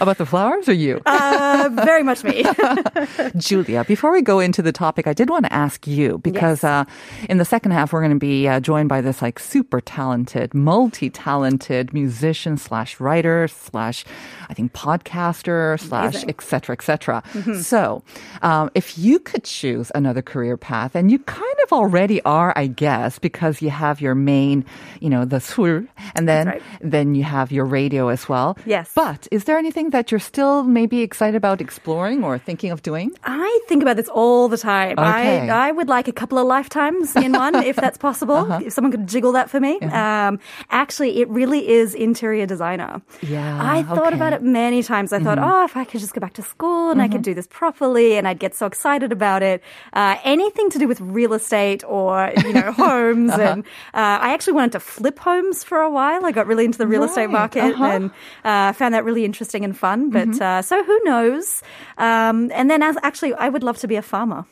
About 0.00 0.18
the 0.18 0.26
flowers 0.26 0.68
or 0.68 0.72
you? 0.74 1.00
Uh, 1.06 1.68
very 1.72 2.02
much 2.02 2.24
me. 2.24 2.44
Julia, 3.36 3.84
before 3.84 4.12
we 4.12 4.22
go 4.22 4.38
into 4.40 4.62
the 4.62 4.72
topic, 4.72 5.06
I 5.06 5.12
did 5.12 5.28
want 5.30 5.44
to 5.46 5.52
ask 5.52 5.86
you 5.86 6.18
because 6.18 6.64
uh, 6.64 6.84
in 7.28 7.38
the 7.38 7.44
second 7.44 7.72
half, 7.72 7.92
we're 7.92 8.00
going 8.00 8.12
to 8.12 8.18
be 8.18 8.48
uh, 8.48 8.60
joined 8.60 8.88
by 8.88 9.00
this 9.00 9.20
like 9.22 9.29
super 9.38 9.80
talented, 9.80 10.54
multi-talented 10.54 11.92
musician 11.92 12.56
slash 12.56 12.98
writer 12.98 13.46
slash, 13.48 14.04
I 14.48 14.54
think 14.54 14.72
podcaster 14.72 15.78
slash 15.78 16.24
et 16.26 16.40
cetera, 16.40 16.74
et 16.74 16.82
cetera. 16.82 17.22
Mm-hmm. 17.32 17.60
So, 17.60 18.02
um, 18.42 18.70
if 18.74 18.98
you 18.98 19.18
could 19.18 19.44
choose 19.44 19.92
another 19.94 20.22
career 20.22 20.56
path, 20.56 20.94
and 20.94 21.10
you 21.10 21.18
kind 21.20 21.58
of 21.64 21.72
already 21.72 22.20
are, 22.22 22.52
I 22.56 22.66
guess, 22.66 23.18
because 23.18 23.62
you 23.62 23.70
have 23.70 24.00
your 24.00 24.14
main, 24.14 24.64
you 25.00 25.10
know, 25.10 25.24
the 25.24 25.40
술, 25.40 25.86
and 26.14 26.28
then 26.28 26.46
right. 26.46 26.62
then 26.80 27.14
you 27.14 27.22
have 27.24 27.52
your 27.52 27.64
radio 27.64 28.08
as 28.08 28.28
well. 28.28 28.56
Yes. 28.66 28.90
But 28.94 29.28
is 29.30 29.44
there 29.44 29.58
anything 29.58 29.90
that 29.90 30.10
you're 30.10 30.20
still 30.20 30.64
maybe 30.64 31.02
excited 31.02 31.36
about 31.36 31.60
exploring 31.60 32.24
or 32.24 32.38
thinking 32.38 32.70
of 32.70 32.82
doing? 32.82 33.12
I 33.24 33.60
think 33.68 33.82
about 33.82 33.96
this 33.96 34.08
all 34.08 34.48
the 34.48 34.58
time. 34.58 34.98
Okay. 34.98 35.48
I, 35.48 35.68
I 35.68 35.72
would 35.72 35.88
like 35.88 36.08
a 36.08 36.12
couple 36.12 36.38
of 36.38 36.46
lifetimes 36.46 37.14
in 37.16 37.32
one, 37.32 37.54
if 37.56 37.76
that's 37.76 37.98
possible. 37.98 38.34
Uh-huh. 38.34 38.60
If 38.64 38.72
someone 38.72 38.92
could 38.92 39.06
jiggle 39.20 39.32
that 39.32 39.50
for 39.50 39.60
me. 39.60 39.78
Um, 39.80 40.40
actually, 40.70 41.20
it 41.20 41.28
really 41.28 41.68
is 41.68 41.94
interior 41.94 42.46
designer. 42.46 43.02
Yeah, 43.20 43.58
I 43.60 43.82
thought 43.82 44.14
okay. 44.14 44.16
about 44.16 44.32
it 44.32 44.42
many 44.42 44.82
times. 44.82 45.12
I 45.12 45.18
thought, 45.18 45.38
oh, 45.38 45.64
if 45.64 45.76
I 45.76 45.84
could 45.84 46.00
just 46.00 46.14
go 46.14 46.20
back 46.20 46.32
to 46.34 46.42
school 46.42 46.90
and 46.90 47.02
I 47.02 47.08
could 47.08 47.22
do 47.22 47.34
this 47.34 47.46
properly 47.46 48.16
and 48.16 48.26
I'd 48.26 48.38
get 48.38 48.54
so 48.54 48.64
excited 48.66 49.12
about 49.12 49.42
it. 49.42 49.62
Uh, 49.92 50.16
anything 50.24 50.70
to 50.70 50.78
do 50.78 50.88
with 50.88 51.00
real 51.00 51.34
estate 51.34 51.84
or, 51.84 52.32
you 52.44 52.52
know, 52.52 52.72
homes. 52.84 53.32
And 53.32 53.64
uh, 53.92 54.24
I 54.24 54.32
actually 54.32 54.54
wanted 54.54 54.72
to 54.72 54.80
flip 54.80 55.18
homes 55.18 55.64
for 55.64 55.78
a 55.78 55.90
while. 55.90 56.24
I 56.24 56.32
got 56.32 56.46
really 56.46 56.64
into 56.64 56.78
the 56.78 56.86
real 56.86 57.04
estate 57.04 57.28
market 57.30 57.74
uh-huh. 57.74 57.84
and 57.84 58.10
uh, 58.44 58.72
found 58.72 58.94
that 58.94 59.04
really 59.04 59.24
interesting 59.24 59.64
and 59.64 59.76
fun. 59.76 60.10
But 60.10 60.40
uh, 60.40 60.62
so 60.62 60.82
who 60.82 60.98
knows? 61.04 61.62
Um, 61.98 62.50
and 62.54 62.70
then 62.70 62.82
as 62.82 62.96
actually, 63.02 63.34
I 63.34 63.48
would 63.48 63.62
love 63.62 63.78
to 63.78 63.88
be 63.88 63.96
a 63.96 64.02
farmer. 64.02 64.46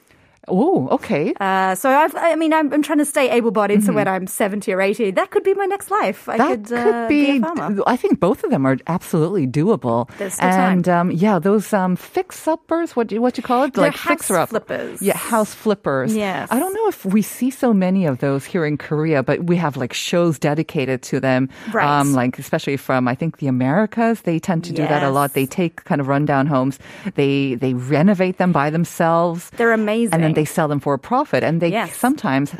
Oh, 0.50 0.88
okay. 0.93 1.35
Uh, 1.40 1.75
so 1.75 1.90
I've, 1.90 2.14
I 2.17 2.35
mean, 2.35 2.52
I'm, 2.52 2.73
I'm 2.73 2.83
trying 2.83 2.99
to 2.99 3.05
stay 3.05 3.31
able-bodied. 3.31 3.83
So 3.85 3.93
when 3.93 4.09
I'm 4.09 4.26
70 4.26 4.73
or 4.73 4.81
80, 4.81 5.12
that 5.12 5.31
could 5.31 5.45
be 5.45 5.55
my 5.55 5.67
next 5.67 5.90
life. 5.90 6.28
I 6.28 6.38
that 6.38 6.64
could, 6.64 6.73
uh, 6.73 7.09
be, 7.09 7.38
a 7.38 7.40
farmer. 7.40 7.83
I 7.87 7.97
think 7.97 8.21
both 8.21 8.45
of 8.45 8.50
them 8.50 8.67
are 8.67 8.76
absolutely 8.87 9.47
doable. 9.47 10.09
There's 10.19 10.38
and 10.40 10.88
um, 10.88 11.11
yeah, 11.11 11.38
those 11.38 11.73
um, 11.73 11.97
fix-uppers, 11.97 12.97
what 12.97 13.09
do 13.09 13.14
you, 13.14 13.23
what 13.23 13.37
you 13.37 13.43
call 13.43 13.64
it? 13.64 13.75
They're 13.75 13.85
like 13.85 13.97
fixer-up. 13.97 14.50
flippers. 14.50 15.02
Yeah, 15.02 15.17
house 15.17 15.55
flippers. 15.55 16.14
Yes. 16.14 16.49
I 16.50 16.59
don't 16.59 16.75
know 16.75 16.88
if 16.88 17.05
we 17.05 17.23
see 17.23 17.50
so 17.50 17.73
many 17.73 18.07
of 18.07 18.19
those 18.19 18.45
here 18.45 18.64
in 18.64 18.76
Korea, 18.76 19.23
but 19.23 19.45
we 19.45 19.57
have 19.57 19.76
like 19.76 19.93
shows 19.93 20.38
dedicated 20.38 21.02
to 21.02 21.21
them. 21.21 21.49
Right. 21.73 21.87
Um, 21.87 22.12
like 22.12 22.38
especially 22.38 22.76
from 22.76 23.09
I 23.09 23.14
think 23.14 23.38
the 23.38 23.47
Americas, 23.47 24.23
they 24.23 24.38
tend 24.38 24.64
to 24.64 24.73
do 24.73 24.83
that 24.83 25.02
a 25.02 25.11
lot. 25.11 25.35
They 25.35 25.47
take 25.47 25.85
kind 25.85 26.00
of 26.00 26.09
rundown 26.09 26.47
homes, 26.47 26.78
they 27.14 27.55
they 27.55 27.75
renovate 27.75 28.38
them 28.38 28.52
by 28.52 28.71
themselves. 28.71 29.50
They're 29.57 29.73
amazing. 29.73 30.14
They 30.38 30.45
sell 30.45 30.68
them 30.68 30.78
for 30.78 30.95
a 30.95 30.99
profit, 31.00 31.42
and 31.42 31.61
they 31.61 31.71
Yes. 31.73 31.97
sometimes 31.97 32.52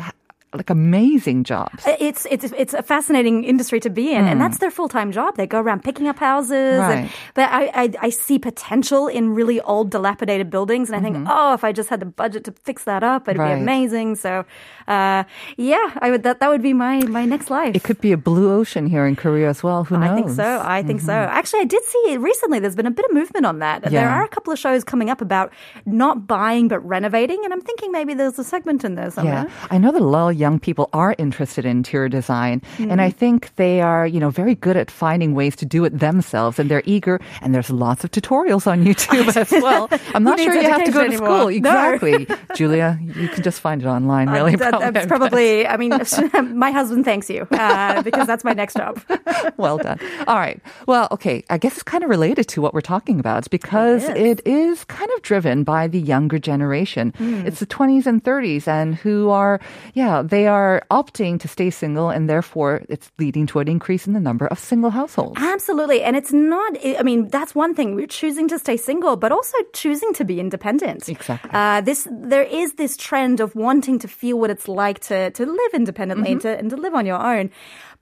like 0.55 0.71
amazing 0.71 1.45
jobs. 1.45 1.87
Uh, 1.87 1.97
it's 2.01 2.27
it's 2.31 2.45
it's 2.57 2.73
a 2.73 2.83
fascinating 2.83 3.45
industry 3.45 3.81
to 3.81 3.91
be 3.91 4.13
in, 4.13 4.27
and 4.27 4.41
mm. 4.41 4.43
that's 4.43 4.59
their 4.59 4.71
full 4.71 4.89
time 4.89 5.13
job. 5.13 5.37
They 5.37 5.47
go 5.47 5.61
around 5.61 5.85
picking 5.85 6.09
up 6.09 6.19
houses, 6.19 6.81
and, 6.81 7.05
Right. 7.05 7.11
but 7.35 7.51
I, 7.53 7.71
I 7.75 7.93
I 8.01 8.11
see 8.11 8.39
potential 8.39 9.09
in 9.09 9.35
really 9.35 9.61
old, 9.61 9.91
dilapidated 9.91 10.49
buildings, 10.49 10.89
and 10.89 10.97
I 10.97 11.03
think, 11.03 11.17
mm-hmm. 11.17 11.29
oh, 11.31 11.53
if 11.53 11.65
I 11.65 11.73
just 11.73 11.91
had 11.91 12.01
the 12.01 12.07
budget 12.07 12.45
to 12.45 12.53
fix 12.65 12.85
that 12.85 13.03
up, 13.03 13.29
it'd 13.29 13.39
Right. 13.39 13.57
be 13.57 13.61
amazing. 13.61 14.17
So, 14.17 14.45
uh, 14.89 15.25
yeah, 15.57 15.93
I 16.01 16.11
would 16.11 16.23
that 16.23 16.41
that 16.41 16.49
would 16.49 16.63
be 16.63 16.73
my 16.73 17.05
my 17.05 17.27
next 17.27 17.51
life. 17.51 17.77
It 17.77 17.83
could 17.83 18.01
be 18.01 18.13
a 18.13 18.17
blue 18.17 18.51
ocean 18.51 18.87
here 18.87 19.07
in 19.07 19.17
Korea 19.17 19.51
as 19.51 19.63
well. 19.63 19.85
Who 19.85 19.99
knows? 19.99 20.09
I 20.09 20.15
think 20.17 20.31
so. 20.31 20.63
I 20.65 20.83
think 20.83 21.01
so. 21.03 21.13
Mm-hmm. 21.13 21.39
Actually, 21.39 21.61
I 21.61 21.65
did 21.65 21.85
see 21.85 22.17
recently. 22.17 22.59
There's 22.59 22.77
been 22.77 22.87
a 22.87 22.91
bit 22.91 23.05
of 23.05 23.13
movement 23.13 23.45
on 23.45 23.59
that. 23.59 23.83
There 23.83 24.09
are 24.09 24.25
a 24.25 24.29
couple 24.29 24.53
of 24.53 24.59
shows 24.59 24.83
coming 24.83 25.11
up 25.11 25.21
about 25.21 25.53
not 25.85 26.27
buying 26.27 26.69
but 26.69 26.81
renovating, 26.81 27.45
and 27.45 27.53
I'm 27.53 27.61
thinking 27.61 27.93
maybe 27.93 28.15
there's 28.15 28.39
a 28.39 28.45
segment 28.45 28.85
in 28.85 28.95
there 28.95 29.11
somewhere. 29.11 29.45
Yeah, 29.47 29.69
I 29.71 29.77
know 29.77 29.93
lot 30.09 30.31
of 30.31 30.38
young 30.39 30.59
people 30.61 30.89
are 30.93 31.15
interested 31.19 31.65
in 31.65 31.79
interior 31.79 32.09
design, 32.09 32.63
and 32.79 33.01
I 33.01 33.11
think 33.11 33.55
they 33.57 33.81
are, 33.81 34.07
you 34.07 34.21
know, 34.21 34.31
very 34.31 34.55
good 34.55 34.77
at 34.77 34.91
finding 34.91 35.35
ways 35.35 35.55
to 35.57 35.67
do 35.67 35.85
it 35.85 35.99
themselves, 35.99 36.59
and 36.59 36.71
they're 36.71 36.83
eager. 36.87 37.21
And 37.43 37.55
there's 37.55 37.71
lots 37.71 38.05
of 38.05 38.11
tutorials 38.11 38.67
on 38.67 38.85
YouTube 38.89 39.37
as 39.37 39.51
well. 39.63 39.89
I'm 40.15 40.25
not 40.25 40.39
sure 40.41 40.55
you 40.55 40.69
have 40.69 40.85
to 40.85 40.93
go 40.93 41.07
to 41.07 41.17
school. 41.17 41.49
anymore? 41.49 41.73
No. 41.73 41.93
Exactly, 41.95 42.27
Julia. 42.55 42.99
You 43.03 43.29
can 43.29 43.43
just 43.43 43.61
find 43.61 43.83
it 43.83 43.87
online. 43.87 44.29
Really, 44.31 44.55
Uh, 44.55 44.59
that- 44.71 44.93
that's 44.95 45.07
probably. 45.07 45.67
I 45.67 45.77
mean, 45.77 45.93
my 46.55 46.71
husband 46.71 47.05
thanks 47.05 47.29
you 47.31 47.47
uh, 47.53 48.03
because 48.03 48.27
that's 48.27 48.45
my 48.45 48.53
next 48.55 48.75
job. 48.77 49.01
well 49.57 49.79
done. 49.79 49.99
All 50.27 50.37
right. 50.37 50.61
Well, 50.87 51.09
okay. 51.13 51.45
I 51.51 51.59
guess 51.59 51.75
it's 51.75 51.83
kind 51.83 52.03
of 52.05 52.11
related 52.11 52.47
to 52.49 52.61
what 52.63 52.73
we're 52.75 52.81
talking 52.95 53.19
about 53.21 53.49
because 53.51 54.05
It 54.09 54.39
it 54.39 54.47
is 54.47 54.85
kind 54.85 55.11
of 55.17 55.23
driven 55.23 55.65
by 55.65 55.89
the 55.89 55.99
younger 56.01 56.39
generation. 56.39 57.13
Hmm. 57.17 57.47
It's 57.47 57.61
the 57.61 57.67
20s 57.67 58.07
and 58.07 58.23
30s 58.23 58.69
and 58.69 58.95
who 58.95 59.31
are, 59.31 59.59
yeah, 59.95 60.23
they 60.29 60.47
are 60.47 60.83
opting 60.91 61.39
to 61.41 61.49
stay 61.49 61.71
single 61.71 62.09
and 62.11 62.29
therefore 62.29 62.83
it's 62.89 63.11
leading 63.19 63.47
to 63.47 63.59
an 63.61 63.69
increase 63.69 64.07
in 64.07 64.13
the 64.13 64.21
number 64.21 64.47
of 64.47 64.59
single 64.59 64.91
households. 64.91 65.37
Absolutely, 65.41 66.03
and 66.03 66.17
it's 66.17 66.33
not. 66.33 66.73
I 67.01 67.03
mean, 67.03 67.29
that's 67.29 67.55
one 67.55 67.75
thing. 67.75 67.95
We're 67.95 68.07
choosing 68.23 68.49
to 68.49 68.59
stay 68.59 68.77
single, 68.77 69.17
but 69.17 69.31
also 69.33 69.57
choosing 69.73 70.13
to 70.15 70.25
be 70.25 70.41
independent. 70.41 71.09
Exactly. 71.09 71.51
Uh, 71.53 71.81
this 71.81 72.07
there 72.11 72.43
is 72.63 72.75
this 72.75 72.97
trend 72.97 73.41
of 73.41 73.55
wanting 73.55 73.99
to 74.01 74.09
feel 74.09 74.39
what 74.39 74.51
it's 74.51 74.69
like 74.69 74.99
to 75.09 75.31
to 75.31 75.43
live 75.47 75.73
independently 75.75 76.33
and, 76.33 76.41
to, 76.43 76.51
and 76.59 76.71
to 76.71 76.77
live 76.77 76.95
on 76.95 77.07
your 77.07 77.21
own. 77.21 77.51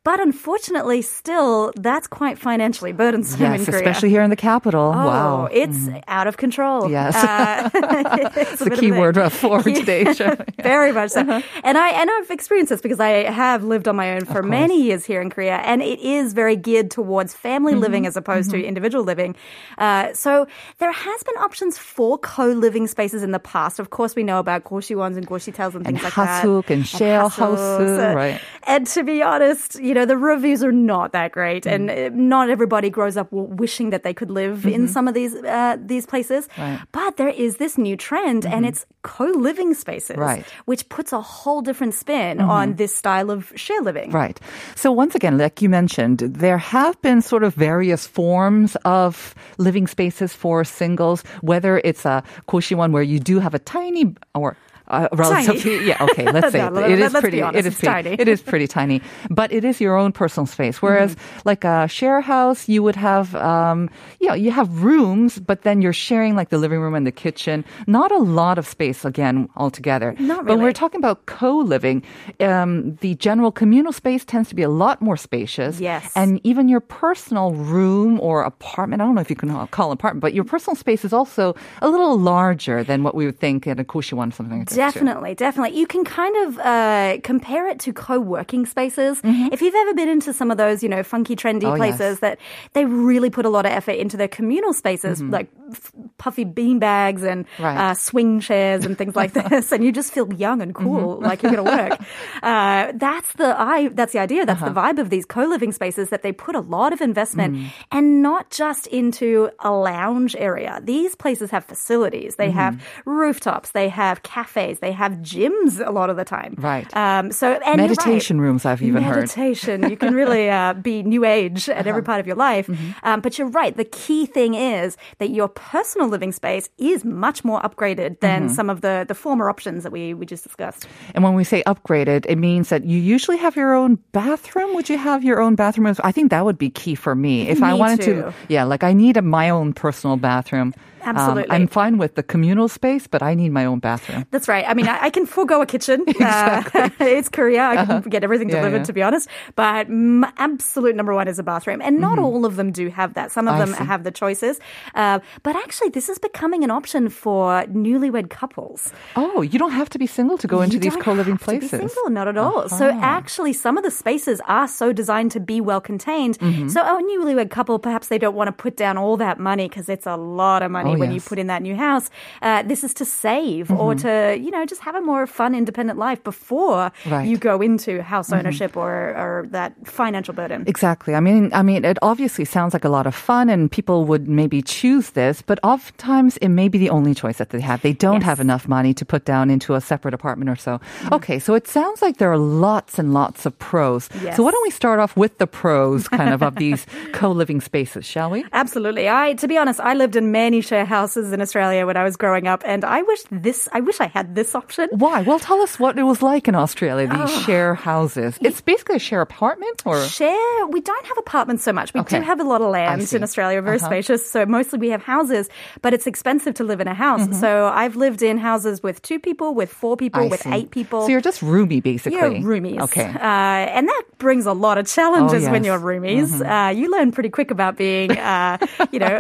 But 0.07 0.21
unfortunately, 0.21 1.03
still, 1.03 1.73
that's 1.75 2.07
quite 2.07 2.39
financially 2.39 2.93
burdensome 2.93 3.43
in 3.43 3.53
Yes, 3.59 3.65
Korea. 3.67 3.79
especially 3.81 4.11
here 4.11 4.23
in 4.23 4.31
the 4.31 4.37
capital. 4.37 4.93
Oh, 4.95 5.07
wow. 5.11 5.49
it's 5.51 5.89
out 6.07 6.29
of 6.29 6.37
control. 6.37 6.89
Yes. 6.89 7.17
Uh, 7.17 7.69
It's 7.75 8.37
it's 8.53 8.61
a 8.61 8.65
the 8.71 8.77
key 8.77 8.93
word 8.93 9.19
for 9.33 9.63
today's 9.65 10.17
show. 10.17 10.37
Very 10.63 10.93
much 10.93 11.11
so. 11.11 11.23
Uh-huh. 11.23 11.43
And 11.65 11.77
I 11.77 11.89
and 12.01 12.09
I've 12.17 12.31
experienced 12.31 12.71
this 12.71 12.81
because 12.81 13.01
I 13.01 13.31
have 13.31 13.63
lived 13.65 13.87
on 13.89 13.97
my 13.97 14.15
own 14.17 14.25
for 14.25 14.43
many 14.43 14.83
years 14.83 15.05
here 15.05 15.21
in 15.21 15.31
Korea, 15.31 15.57
and 15.57 15.83
it 15.83 16.01
is 16.01 16.33
very 16.33 16.57
geared 16.57 16.91
towards 16.91 17.35
family 17.35 17.73
Mm-hmm. 17.73 17.81
living 17.83 18.07
as 18.07 18.17
opposed 18.17 18.51
to 18.53 18.63
individual 18.63 19.05
living. 19.05 19.35
Uh, 19.79 20.13
so 20.15 20.47
there 20.79 20.93
has 20.93 21.23
been 21.23 21.37
options 21.39 21.77
for 21.79 22.17
co-living 22.19 22.87
spaces 22.87 23.23
in 23.23 23.33
the 23.33 23.39
past. 23.39 23.79
Of 23.79 23.91
course, 23.91 24.15
we 24.17 24.23
know 24.23 24.39
about 24.39 24.65
goshiwons 24.65 25.17
and 25.17 25.27
goshitels 25.27 25.75
and 25.75 25.87
And 25.87 25.99
things 26.01 26.05
like 26.05 26.15
that. 26.15 26.45
hasuk 26.45 26.71
and 26.71 26.87
share 26.87 27.29
houses, 27.29 27.99
Uh, 27.99 28.13
right. 28.17 28.41
And 28.67 28.87
to 28.89 29.03
be 29.05 29.23
honest, 29.23 29.77
you 29.81 29.95
know 29.95 30.05
the 30.07 30.17
reviews 30.17 30.63
are 30.65 30.73
not 30.73 31.13
that 31.13 31.33
great, 31.33 31.67
and 31.67 31.91
uh, 31.91 32.11
not 32.13 32.49
everybody 32.51 32.89
grows 32.91 33.17
up 33.17 33.29
wishing 33.31 33.91
that 33.91 34.03
they 34.03 34.15
could 34.15 34.31
live 34.31 34.65
in 34.67 34.89
some 34.89 35.07
of 35.09 35.15
these 35.15 35.35
uh, 35.35 35.77
these 35.79 36.07
places. 36.07 36.49
Right. 36.59 36.81
But 36.93 37.17
there 37.17 37.29
is 37.29 37.57
this 37.57 37.77
new 37.79 37.97
trend, 37.97 38.47
and 38.47 38.65
it's 38.67 38.87
co-living 39.03 39.75
spaces, 39.75 40.17
Right. 40.17 40.45
which 40.65 40.89
puts 40.89 41.13
a 41.13 41.21
whole 41.21 41.61
different 41.63 41.95
spin 42.07 42.39
mm-hmm. 42.39 42.51
on 42.51 42.75
this 42.79 42.95
style 42.95 43.31
of 43.31 43.53
share 43.57 43.83
living. 43.83 44.13
Right. 44.13 44.39
So 44.77 44.93
once 44.93 45.15
again, 45.15 45.39
like 45.39 45.61
you 45.61 45.69
mentioned, 45.69 46.19
there 46.21 46.59
have 46.59 46.95
been 47.03 47.21
sort 47.21 47.43
of 47.43 47.55
various 47.55 48.07
forms 48.07 48.77
of 48.85 49.35
living 49.59 49.89
spaces 49.89 50.33
for 50.33 50.63
singles, 50.63 51.25
whether 51.43 51.83
it's 51.83 52.07
a 52.07 52.23
goshiwon 52.47 52.93
where 52.93 53.03
you 53.03 53.19
do 53.19 53.41
have 53.41 53.55
a 53.55 53.59
tiny 53.59 54.15
or 54.35 54.57
uh, 54.89 55.09
relatively, 55.13 55.87
yeah, 55.87 56.03
okay, 56.03 56.25
let's 56.31 56.53
say 56.57 56.59
No, 56.59 56.77
it, 56.85 56.93
it 56.93 56.99
is 57.01 57.13
pretty, 57.13 57.41
it 57.41 57.67
is 57.67 57.75
pretty, 57.79 57.87
tiny. 57.87 58.17
it 58.19 58.29
is 58.29 58.41
pretty 58.43 58.67
tiny, 58.67 59.03
but 59.31 59.53
it 59.53 59.65
is 59.65 59.81
your 59.81 59.97
own 59.97 60.13
personal 60.13 60.47
space. 60.47 60.81
Whereas 60.83 61.15
Mm-hmm. 61.17 61.41
like 61.45 61.65
a 61.65 61.87
share 61.89 62.21
house, 62.21 62.69
you 62.69 62.83
would 62.83 62.97
have, 62.97 63.35
um, 63.37 63.89
you 64.21 64.29
know, 64.29 64.35
you 64.35 64.51
have 64.51 64.83
rooms, 64.83 65.39
but 65.39 65.63
then 65.63 65.81
you're 65.83 65.93
sharing 65.93 66.35
like 66.37 66.49
the 66.51 66.59
living 66.59 66.81
room 66.81 66.95
and 66.95 67.07
the 67.07 67.13
kitchen. 67.13 67.65
Not 67.87 68.11
a 68.13 68.19
lot 68.19 68.59
of 68.59 68.67
space 68.67 69.05
again 69.05 69.49
altogether. 69.57 70.15
Not 70.19 70.45
really. 70.45 70.57
But 70.57 70.63
we're 70.63 70.73
talking 70.73 70.99
about 71.01 71.27
co-living, 71.27 72.03
um, 72.41 72.97
the 72.97 73.15
general 73.17 73.53
communal 73.53 73.93
space 73.93 74.25
tends 74.25 74.49
to 74.51 74.55
be 74.55 74.63
a 74.63 74.69
lot 74.69 75.01
more 75.01 75.17
spacious. 75.17 75.81
Yes. 75.81 76.13
And 76.17 76.41
even 76.45 76.69
your 76.69 76.81
personal 76.81 77.53
room 77.53 78.21
or 78.21 78.43
apartment, 78.43 79.01
I 79.03 79.05
don't 79.05 79.15
know 79.15 79.21
if 79.21 79.31
you 79.31 79.37
can 79.37 79.67
call 79.69 79.93
apartment, 79.93 80.21
but 80.21 80.35
your 80.35 80.45
personal 80.45 80.77
space 80.77 81.05
is 81.05 81.13
also 81.13 81.55
a 81.83 81.89
little 81.89 82.19
larger 82.19 82.83
than 82.85 83.03
what 83.03 83.15
we 83.15 83.27
would 83.27 83.39
think 83.39 83.67
in 83.67 83.79
a 83.79 83.85
goshiwon, 83.85 84.33
something 84.33 84.59
like 84.59 84.69
that. 84.71 84.76
Definitely, 84.77 85.35
definitely. 85.35 85.79
You 85.79 85.87
can 85.87 86.05
kind 86.05 86.37
of 86.47 86.59
uh, 86.59 87.19
compare 87.23 87.69
it 87.69 87.81
to 87.81 87.93
co-working 87.93 88.67
spaces. 88.67 89.21
If 89.25 89.63
you've 89.63 89.75
ever 89.75 89.95
been 89.95 90.09
into 90.09 90.33
some 90.33 90.51
of 90.51 90.57
those, 90.59 90.83
you 90.83 90.89
know, 90.89 91.03
funky, 91.03 91.35
trendy 91.37 91.63
Mm-hmm. 91.67 91.67
Oh, 91.67 91.85
yes. 91.85 91.97
places 91.97 92.21
that 92.21 92.39
they 92.75 92.85
really 92.85 93.31
put 93.31 93.45
a 93.45 93.49
lot 93.49 93.67
of 93.67 93.73
effort 93.73 93.93
into 93.99 94.17
their 94.17 94.29
communal 94.29 94.73
spaces, 94.73 95.21
like 95.23 95.49
f- 95.73 95.93
puffy 96.19 96.45
bean 96.45 96.79
bags 96.79 97.23
and 97.23 97.45
Mm-hmm. 97.47 97.63
Right. 97.65 97.77
Mm-hmm. 97.77 97.91
uh, 97.91 97.95
swing 97.95 98.41
chairs 98.41 98.85
and 98.87 98.97
things 98.99 99.15
like 99.17 99.33
this, 99.41 99.73
and 99.73 99.83
you 99.85 99.91
just 99.93 100.13
feel 100.13 100.31
young 100.33 100.61
and 100.63 100.75
cool, 100.75 101.19
like 101.21 101.43
you're 101.43 101.53
going 101.53 101.65
to 101.65 101.71
work. 101.77 102.01
Uh, 102.43 102.93
that's 102.95 103.33
the 103.41 103.49
I. 103.59 103.89
That's 103.89 104.13
the 104.13 104.19
idea. 104.21 104.45
That's 104.47 104.61
Uh-huh. 104.63 104.73
the 104.73 104.81
vibe 104.81 104.99
of 105.01 105.09
these 105.11 105.25
co-living 105.25 105.73
spaces 105.73 106.11
that 106.11 106.23
they 106.23 106.33
put 106.33 106.55
a 106.55 106.61
lot 106.61 106.93
of 106.93 107.01
investment 107.01 107.55
Mm. 107.57 107.67
and 107.97 108.07
not 108.23 108.51
just 108.51 108.87
into 108.89 109.51
a 109.61 109.71
lounge 109.73 110.35
area. 110.39 110.81
These 110.83 111.15
places 111.17 111.51
have 111.51 111.65
facilities. 111.65 112.37
They 112.37 112.51
have 112.51 112.75
Mm-hmm. 112.75 113.11
rooftops. 113.21 113.69
They 113.73 113.89
have 113.89 114.17
cafes. 114.23 114.66
Cafes. 114.67 114.81
They 114.81 114.93
have 114.93 115.13
gyms 115.15 115.85
a 115.85 115.91
lot 115.91 116.11
of 116.11 116.17
the 116.17 116.25
time. 116.25 116.55
Right. 116.59 116.95
Um, 116.97 117.33
so 117.33 117.53
and 117.53 117.63
you're 117.65 117.89
right. 117.89 118.07
Meditation 118.07 118.41
rooms, 118.41 118.65
I've 118.65 118.83
even 118.83 119.03
heard. 119.03 119.17
Meditation. 119.17 119.89
you 119.89 119.97
can 119.97 120.15
really 120.15 120.51
uh, 120.51 120.75
be 120.75 121.03
new 121.03 121.25
age 121.25 121.69
at 121.69 121.87
every 121.87 122.03
part 122.03 122.21
of 122.21 122.27
your 122.27 122.37
life. 122.37 122.69
Um, 123.03 123.21
but 123.21 123.39
you're 123.39 123.49
right. 123.49 123.77
The 123.77 123.85
key 123.85 124.27
thing 124.27 124.55
is 124.55 124.97
that 125.19 125.31
your 125.31 125.49
personal 125.49 126.09
living 126.09 126.33
space 126.33 126.69
is 126.79 127.05
much 127.05 127.45
more 127.45 127.61
upgraded 127.63 128.21
than 128.21 128.49
some 128.49 128.71
of 128.71 128.81
the, 128.81 129.05
the 129.07 129.15
former 129.15 129.49
options 129.49 129.83
that 129.83 129.93
we, 129.93 130.15
we 130.15 130.27
just 130.27 130.45
discussed. 130.45 130.87
And 131.15 131.23
when 131.25 131.35
we 131.35 131.45
say 131.45 131.63
upgraded, 131.67 132.27
it 132.29 132.37
means 132.37 132.69
that 132.69 132.85
you 132.85 132.99
usually 132.99 133.37
have 133.37 133.57
your 133.57 133.75
own 133.75 133.97
bathroom. 134.13 134.75
Would 134.75 134.89
you 134.89 134.99
have 134.99 135.25
your 135.25 135.41
own 135.41 135.55
bathroom? 135.55 135.95
I 136.03 136.13
think 136.13 136.31
that 136.31 136.45
would 136.45 136.59
be 136.59 136.71
key 136.71 136.95
for 136.95 137.15
me. 137.15 137.49
If 137.49 137.63
I 137.63 137.75
wanted 137.75 138.01
too. 138.03 138.15
to, 138.15 138.35
yeah, 138.49 138.65
like 138.65 138.83
I 138.83 138.93
need 138.93 139.17
a, 139.17 139.23
my 139.23 139.51
own 139.51 139.73
personal 139.73 140.17
bathroom. 140.17 140.75
Um, 141.07 141.17
Absolutely. 141.17 141.53
I'm 141.55 141.67
fine 141.69 141.99
with 141.99 142.15
the 142.17 142.23
communal 142.23 142.69
space, 142.69 143.07
but 143.07 143.23
I 143.23 143.35
need 143.35 143.51
my 143.53 143.65
own 143.65 143.79
bathroom. 143.79 144.27
That's 144.33 144.49
right. 144.49 144.65
I 144.67 144.75
mean, 144.75 144.89
I, 144.89 145.05
I 145.05 145.11
can 145.11 145.27
forego 145.27 145.63
a 145.63 145.67
kitchen. 145.67 146.05
Uh, 146.27 146.63
it's 147.01 147.29
Korea. 147.29 147.63
I 147.65 147.77
can 147.87 148.01
get 148.11 148.25
everything 148.25 148.49
Uh-huh. 148.49 148.57
Yeah, 148.57 148.63
delivered, 148.63 148.79
yeah. 148.79 148.85
to 148.85 148.93
be 148.93 149.03
honest. 149.03 149.29
But 149.55 149.89
mm, 149.89 150.29
absolute 150.39 150.97
number 150.97 151.15
one 151.15 151.29
is 151.29 151.39
a 151.39 151.43
bathroom. 151.43 151.81
And 151.81 152.01
not 152.01 152.19
all 152.19 152.45
of 152.45 152.57
them 152.57 152.73
do 152.73 152.89
have 152.91 153.15
that. 153.15 153.31
Some 153.33 153.47
of 153.49 153.55
Mm-hmm. 153.55 153.63
I 153.63 153.65
them 153.67 153.75
see. 153.75 153.85
have 153.87 154.03
the 154.05 154.11
choices. 154.11 154.59
Uh, 154.95 155.21
but 155.43 155.55
actually, 155.57 155.91
this 155.91 156.09
is 156.09 156.19
becoming 156.19 156.65
an 156.65 156.71
option 156.71 157.09
for 157.09 157.63
newlywed 157.71 158.29
couples. 158.31 158.93
Oh, 159.15 159.43
you 159.43 159.59
don't 159.59 159.71
have 159.73 159.89
to 159.91 159.99
be 159.99 160.07
single 160.07 160.37
to 160.39 160.47
go 160.49 160.61
into 160.63 160.75
You 160.77 160.81
these 160.81 160.97
co-living 160.97 161.35
have 161.39 161.41
be 161.41 161.45
places. 161.45 161.73
Uh-huh. 161.75 161.89
single, 161.89 162.11
not 162.11 162.27
at 162.29 162.37
all. 162.37 162.69
So 162.69 162.91
actually, 162.91 163.53
some 163.53 163.77
of 163.79 163.85
the 163.85 163.91
spaces 163.91 164.41
are 164.47 164.67
so 164.69 164.93
designed 164.93 165.31
to 165.33 165.41
be 165.41 165.61
well 165.61 165.81
contained. 165.81 166.39
Mm-hmm. 166.41 166.69
So 166.69 166.81
a 166.83 167.01
newlywed 167.03 167.51
couple, 167.51 167.79
perhaps 167.79 168.09
they 168.09 168.19
don't 168.19 168.35
want 168.35 168.49
to 168.49 168.53
put 168.53 168.77
down 168.77 168.99
all 168.99 169.17
that 169.19 169.39
money 169.39 169.69
because 169.69 169.89
it's 169.89 170.07
a 170.07 170.17
lot 170.17 170.63
of 170.63 170.71
money 170.71 170.91
Oh, 170.91 170.96
when 170.99 171.11
you 171.11 171.15
yes. 171.17 171.23
Mm-hmm. 171.25 171.29
put 171.29 171.39
in 171.39 171.47
that 171.49 171.63
new 171.63 171.77
house. 171.77 172.11
Uh, 172.43 172.63
this 172.63 172.83
is 172.85 172.93
to 172.95 173.05
save 173.05 173.71
or 173.71 173.95
to 173.95 174.37
you 174.41 174.51
know 174.51 174.65
just 174.67 174.81
have 174.83 174.95
a 174.95 175.01
more 175.01 175.27
fun, 175.27 175.55
independent 175.55 175.99
life 175.99 176.23
before 176.25 176.91
Right. 177.07 177.23
Mm-hmm. 177.23 177.31
you 177.31 177.37
go 177.39 177.61
into 177.61 178.03
house 178.03 178.33
ownership 178.33 178.77
or 178.77 178.93
or 179.23 179.47
that 179.51 179.73
financial 179.87 180.35
burden. 180.35 180.65
Exactly. 180.67 181.15
I 181.15 181.21
mean, 181.21 181.51
I 181.53 181.63
mean, 181.63 181.85
it 181.85 181.99
obviously 182.03 182.45
sounds 182.45 182.73
like 182.73 182.85
a 182.85 182.89
lot 182.89 183.07
of 183.07 183.15
fun, 183.15 183.49
and 183.51 183.71
people 183.71 184.05
would 184.07 184.29
maybe 184.29 184.63
choose 184.63 185.11
this, 185.11 185.43
but 185.43 185.59
oftentimes 185.63 186.37
it 186.39 186.49
may 186.49 186.69
be 186.69 186.79
the 186.79 186.91
only 186.91 187.15
choice 187.15 187.39
that 187.39 187.51
they 187.51 187.61
have. 187.61 187.83
They 187.83 187.93
don't 187.93 188.21
Yes. 188.23 188.25
have 188.31 188.41
enough 188.41 188.67
money 188.69 188.95
to 188.95 189.05
put 189.05 189.25
down 189.25 189.51
into 189.51 189.75
a 189.75 189.81
separate 189.81 190.15
apartment 190.15 190.49
or 190.51 190.57
so. 190.57 190.81
Okay, 191.13 191.39
so 191.39 191.55
it 191.55 191.67
sounds 191.69 192.01
like 192.03 192.17
there 192.17 192.31
are 192.33 192.39
lots 192.39 192.99
and 192.99 193.13
lots 193.13 193.45
of 193.47 193.53
pros. 193.59 194.09
Yes. 194.23 194.37
So 194.37 194.43
why 194.43 194.51
don't 194.53 194.63
we 194.63 194.71
start 194.71 194.99
off 195.01 195.17
with 195.17 195.37
the 195.39 195.47
pros, 195.47 196.09
kind 196.09 196.33
of, 196.33 196.43
of 196.43 196.55
these 196.65 196.87
co-living 197.13 197.61
spaces, 197.61 198.05
shall 198.07 198.31
we? 198.31 198.45
Absolutely. 198.53 199.09
I, 199.09 199.35
to 199.35 199.47
be 199.49 199.59
honest, 199.59 199.81
I 199.81 199.93
lived 199.95 200.17
in 200.17 200.33
many 200.33 200.61
share 200.63 200.86
houses 200.87 201.33
in 201.33 201.41
Australia 201.41 201.85
when 201.87 201.97
I 201.97 202.05
was 202.05 202.17
growing 202.17 202.47
up, 202.47 202.63
and 202.65 202.85
I 202.85 203.03
wish 203.03 203.23
this. 203.31 203.69
I 203.73 203.81
wish 203.81 204.01
I 204.01 204.07
had 204.07 204.35
this 204.35 204.55
option. 204.55 204.89
Why? 204.93 205.23
Well, 205.23 205.39
tell 205.39 205.61
us 205.61 205.79
what 205.79 205.99
it 205.99 206.03
was 206.05 206.23
like 206.23 206.49
in 206.49 206.55
Australia. 206.55 207.07
These 207.09 207.21
Oh. 207.21 207.43
share 207.47 207.75
houses. 207.75 208.39
It's 208.41 208.61
basically 208.61 208.97
a 208.97 209.05
share 209.09 209.21
apartment, 209.21 209.83
or 209.85 210.01
Share, 210.07 210.67
we 210.69 210.81
don't 210.81 211.07
have 211.07 211.19
apartments 211.19 211.63
so 211.65 211.73
much. 211.73 211.93
We 211.95 212.01
Okay. 212.01 212.19
do 212.21 212.25
have 212.25 212.41
a 212.41 212.45
lot 212.45 212.61
of 212.63 212.69
land 212.71 213.03
in 213.13 213.23
Australia, 213.23 213.61
very 213.63 213.77
Uh-huh. 213.79 213.87
spacious. 213.87 214.23
So 214.31 214.47
mostly 214.47 214.79
we 214.79 214.91
have 214.91 215.03
houses, 215.03 215.49
but 215.83 215.93
it's 215.95 216.07
expensive 216.07 216.55
to 216.55 216.65
live 216.65 216.81
in 216.81 216.89
a 216.89 216.95
house. 216.95 217.23
Mm-hmm. 217.23 217.41
So 217.45 217.51
I've 217.83 217.97
lived 217.97 218.23
in 218.23 218.39
houses 218.39 218.83
with 218.83 219.03
two 219.03 219.19
people, 219.19 219.55
with 219.55 219.71
four 219.73 219.97
people, 219.97 220.23
I 220.23 220.29
with 220.29 220.43
see. 220.43 220.53
eight 220.53 220.71
people. 220.71 221.03
So 221.03 221.09
you're 221.09 221.21
just 221.31 221.43
roomy, 221.43 221.81
basically. 221.81 222.19
You're 222.19 222.31
roomies. 222.53 222.81
Okay. 222.87 223.05
Uh, 223.05 223.77
and 223.77 223.89
that 223.89 224.03
brings 224.19 224.47
a 224.47 224.53
lot 224.53 224.79
of 224.79 224.87
challenges 224.87 225.47
Oh, 225.47 225.51
when 225.53 225.65
you're 225.65 225.79
roomies. 225.81 226.31
Uh, 226.41 226.71
you 226.71 226.91
learn 226.91 227.11
pretty 227.13 227.29
quick 227.31 227.51
about 227.51 227.77
being, 227.77 228.11
uh, 228.17 228.59
you 228.93 228.99
know, 228.99 229.15